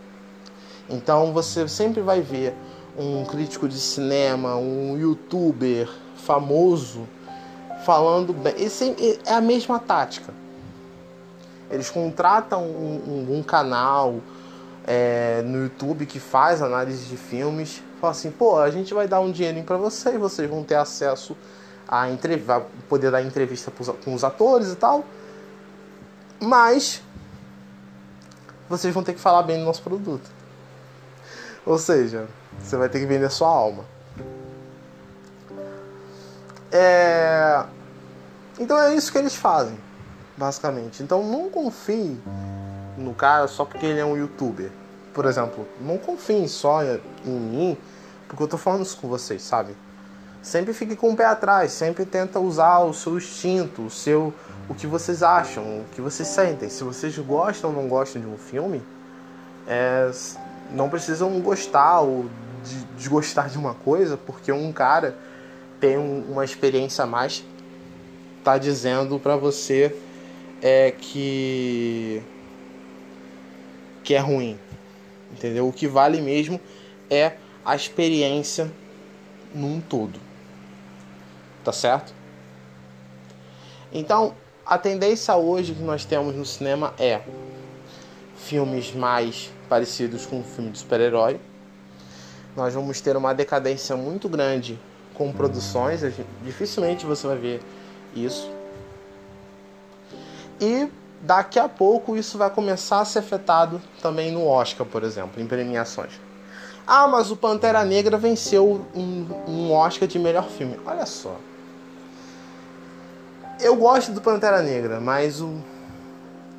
[0.88, 2.54] Então você sempre vai ver
[2.96, 7.08] um crítico de cinema, um youtuber famoso
[7.84, 8.54] falando bem.
[8.58, 10.32] Esse é a mesma tática.
[11.70, 14.16] Eles contratam um, um, um canal
[14.86, 17.82] é, no YouTube que faz análise de filmes.
[18.00, 21.36] Fala assim, pô, a gente vai dar um dinheirinho para vocês, vocês vão ter acesso
[21.88, 23.72] a entrevista, poder dar entrevista
[24.04, 25.04] com os atores e tal.
[26.40, 27.02] Mas
[28.68, 30.30] vocês vão ter que falar bem do nosso produto.
[31.64, 32.28] Ou seja,
[32.60, 33.84] Você vai ter que vender sua alma.
[36.70, 37.64] É...
[38.58, 39.76] Então é isso que eles fazem,
[40.36, 41.02] basicamente.
[41.02, 42.18] Então não confie
[42.96, 44.70] no cara só porque ele é um youtuber.
[45.12, 47.78] Por exemplo, não confiem só em mim
[48.28, 49.76] porque eu tô falando isso com vocês, sabe?
[50.42, 54.32] Sempre fique com o pé atrás, sempre tenta usar o seu instinto, o seu
[54.68, 56.68] o que vocês acham, o que vocês sentem.
[56.68, 58.82] Se vocês gostam ou não gostam de um filme,
[59.66, 60.10] é,
[60.70, 62.26] não precisam gostar ou
[62.64, 65.16] de, desgostar de uma coisa porque um cara
[65.80, 67.44] tem um, uma experiência a mais
[68.44, 69.96] tá dizendo para você
[70.62, 72.22] é que
[74.04, 74.58] que é ruim,
[75.32, 75.66] entendeu?
[75.66, 76.60] O que vale mesmo
[77.08, 77.32] é
[77.64, 78.70] a experiência
[79.54, 80.20] num todo,
[81.64, 82.12] tá certo?
[83.90, 84.34] Então,
[84.66, 87.22] a tendência hoje que nós temos no cinema é
[88.36, 91.40] filmes mais parecidos com um filme de super-herói.
[92.54, 94.78] Nós vamos ter uma decadência muito grande
[95.14, 96.02] com produções,
[96.42, 97.60] dificilmente você vai ver
[98.14, 98.50] isso.
[100.60, 100.88] E
[101.20, 105.46] daqui a pouco isso vai começar a ser afetado também no Oscar, por exemplo, em
[105.46, 106.12] premiações.
[106.86, 110.78] Ah, mas o Pantera Negra venceu um, um Oscar de melhor filme.
[110.84, 111.36] Olha só.
[113.60, 115.54] Eu gosto do Pantera Negra, mas o,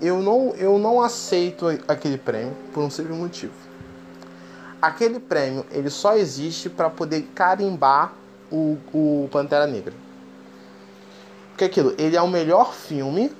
[0.01, 3.53] eu, não, eu não aceito aquele prêmio por um simples motivo.
[4.81, 8.13] Aquele prêmio ele só existe para poder carimbar
[8.51, 9.93] o, o Pantera Negra.
[11.55, 13.31] Porque aquilo, ele é o melhor filme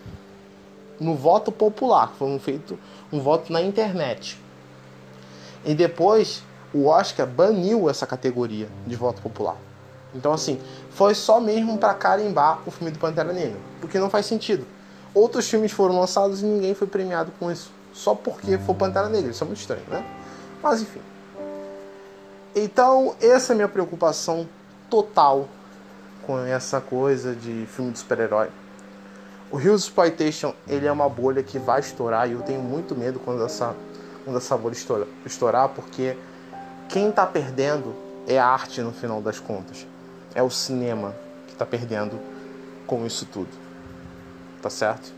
[0.97, 2.80] no voto popular, foi um feito
[3.11, 4.39] um voto na internet.
[5.66, 6.41] E depois
[6.74, 9.57] o Oscar baniu essa categoria de voto popular.
[10.13, 10.61] Então assim,
[10.91, 14.66] foi só mesmo para carimbar o filme do Pantera Negra, porque não faz sentido.
[15.13, 19.32] Outros filmes foram lançados e ninguém foi premiado com isso, só porque foi Pantera Negra.
[19.32, 20.05] Isso é muito estranho, né?
[20.63, 21.01] Mas enfim.
[22.55, 24.47] Então, essa é a minha preocupação
[24.89, 25.49] total
[26.26, 28.49] com essa coisa de filme de super-herói.
[29.51, 33.19] O Rio Exploitation ele é uma bolha que vai estourar e eu tenho muito medo
[33.19, 33.76] quando essa,
[34.23, 36.17] quando essa bolha estourar, estourar porque
[36.89, 37.93] quem está perdendo
[38.28, 39.86] é a arte no final das contas.
[40.34, 41.15] É o cinema
[41.47, 42.19] que está perdendo
[42.88, 43.49] com isso tudo.
[44.61, 45.13] Tá certo?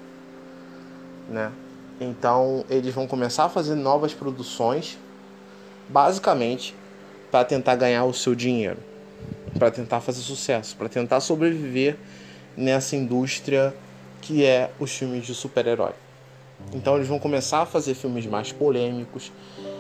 [1.30, 1.51] Né?
[1.99, 4.97] Então eles vão começar a fazer novas produções,
[5.88, 6.76] basicamente
[7.32, 8.87] para tentar ganhar o seu dinheiro
[9.58, 11.97] para tentar fazer sucesso, para tentar sobreviver
[12.55, 13.74] nessa indústria
[14.22, 15.93] que é os filmes de super-herói.
[16.74, 19.32] Então eles vão começar a fazer filmes mais polêmicos.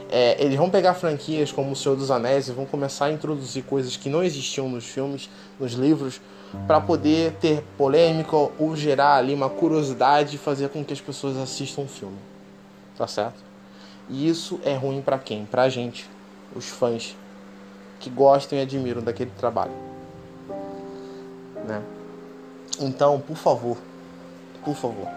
[0.09, 3.63] É, eles vão pegar franquias como O Senhor dos Anéis e vão começar a introduzir
[3.63, 6.21] coisas que não existiam nos filmes, nos livros,
[6.65, 11.35] para poder ter polêmica ou gerar ali uma curiosidade e fazer com que as pessoas
[11.37, 12.17] assistam o filme.
[12.95, 13.43] Tá certo?
[14.09, 15.45] E isso é ruim para quem?
[15.45, 16.09] Pra gente,
[16.55, 17.15] os fãs
[17.99, 19.71] que gostam e admiram daquele trabalho.
[21.65, 21.81] Né?
[22.79, 23.77] Então, por favor,
[24.63, 25.07] por favor,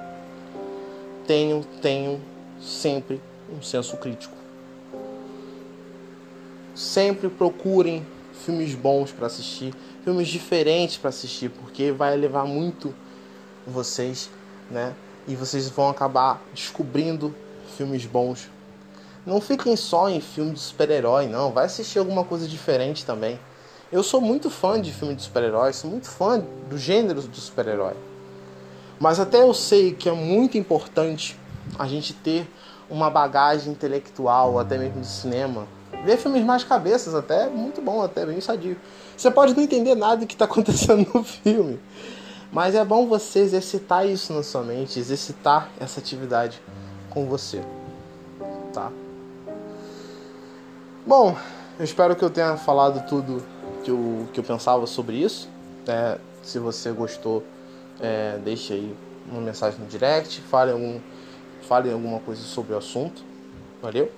[1.26, 2.20] tenham, tenham
[2.60, 3.20] sempre
[3.54, 4.34] um senso crítico.
[6.74, 8.06] Sempre procurem
[8.44, 12.94] filmes bons para assistir, filmes diferentes para assistir, porque vai levar muito
[13.66, 14.30] vocês,
[14.70, 14.94] né?
[15.28, 17.34] E vocês vão acabar descobrindo
[17.76, 18.48] filmes bons
[19.30, 21.52] não fiquem só em filme de super-herói, não.
[21.52, 23.38] Vai assistir alguma coisa diferente também.
[23.92, 27.94] Eu sou muito fã de filme de super-herói, sou muito fã do gênero de super-herói.
[28.98, 31.38] Mas até eu sei que é muito importante
[31.78, 32.50] a gente ter
[32.90, 35.68] uma bagagem intelectual, até mesmo de cinema.
[36.04, 38.76] Ver filmes mais cabeças até é muito bom, até bem sadio.
[39.16, 41.78] Você pode não entender nada do que está acontecendo no filme.
[42.50, 46.60] Mas é bom você exercitar isso na sua mente, exercitar essa atividade
[47.10, 47.62] com você.
[48.72, 48.90] Tá?
[51.10, 51.36] Bom,
[51.76, 53.44] eu espero que eu tenha falado tudo
[53.82, 55.48] que eu, que eu pensava sobre isso.
[55.88, 57.42] É, se você gostou,
[58.00, 58.96] é, deixe aí
[59.28, 61.00] uma mensagem no direct, fale, algum,
[61.62, 63.24] fale alguma coisa sobre o assunto.
[63.82, 64.08] Valeu?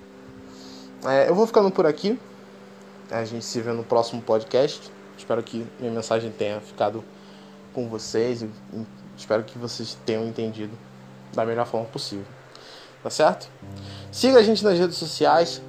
[1.03, 2.19] É, eu vou ficando por aqui.
[3.09, 4.91] A gente se vê no próximo podcast.
[5.17, 7.03] Espero que minha mensagem tenha ficado
[7.73, 8.43] com vocês.
[8.43, 8.49] E
[9.17, 10.77] espero que vocês tenham entendido
[11.33, 12.27] da melhor forma possível.
[13.01, 13.49] Tá certo?
[14.11, 15.59] Siga a gente nas redes sociais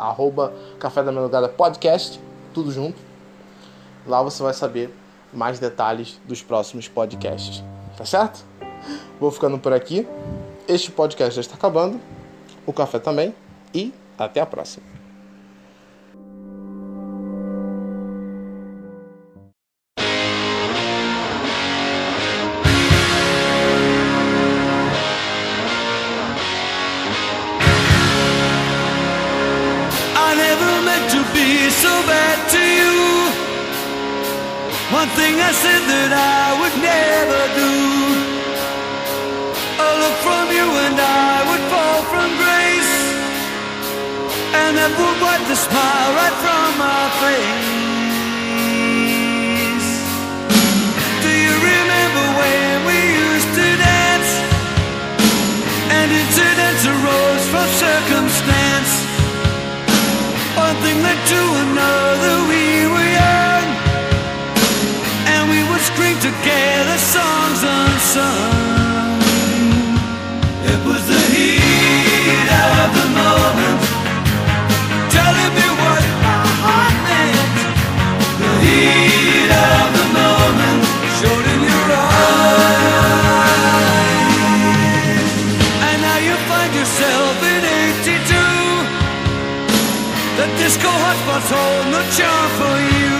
[0.00, 2.20] arroba Café da Madrugada Podcast,
[2.52, 2.98] tudo junto.
[4.06, 4.94] Lá você vai saber
[5.32, 7.62] mais detalhes dos próximos podcasts,
[7.96, 8.44] tá certo?
[9.20, 10.06] Vou ficando por aqui.
[10.66, 12.00] Este podcast já está acabando,
[12.66, 13.34] o café também,
[13.74, 14.89] e até a próxima.
[44.90, 47.70] That would wipe the smile right from my face.
[51.22, 54.30] Do you remember when we used to dance?
[55.94, 58.90] And incidents arose from circumstance.
[60.58, 63.66] One thing led to another, we were young.
[65.30, 68.49] And we would scream together songs unsung.
[90.70, 93.18] Disco hotspots hold no charm for you.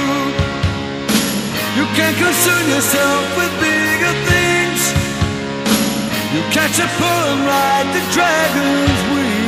[1.79, 4.81] You can't concern yourself with bigger things.
[6.33, 9.41] You catch a pull and ride the dragon's wings.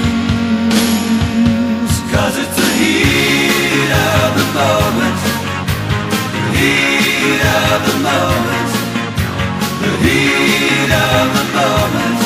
[2.12, 5.20] Cause it's the heat of the moment.
[6.34, 8.70] The heat of the moment.
[9.82, 12.21] The heat of the moment.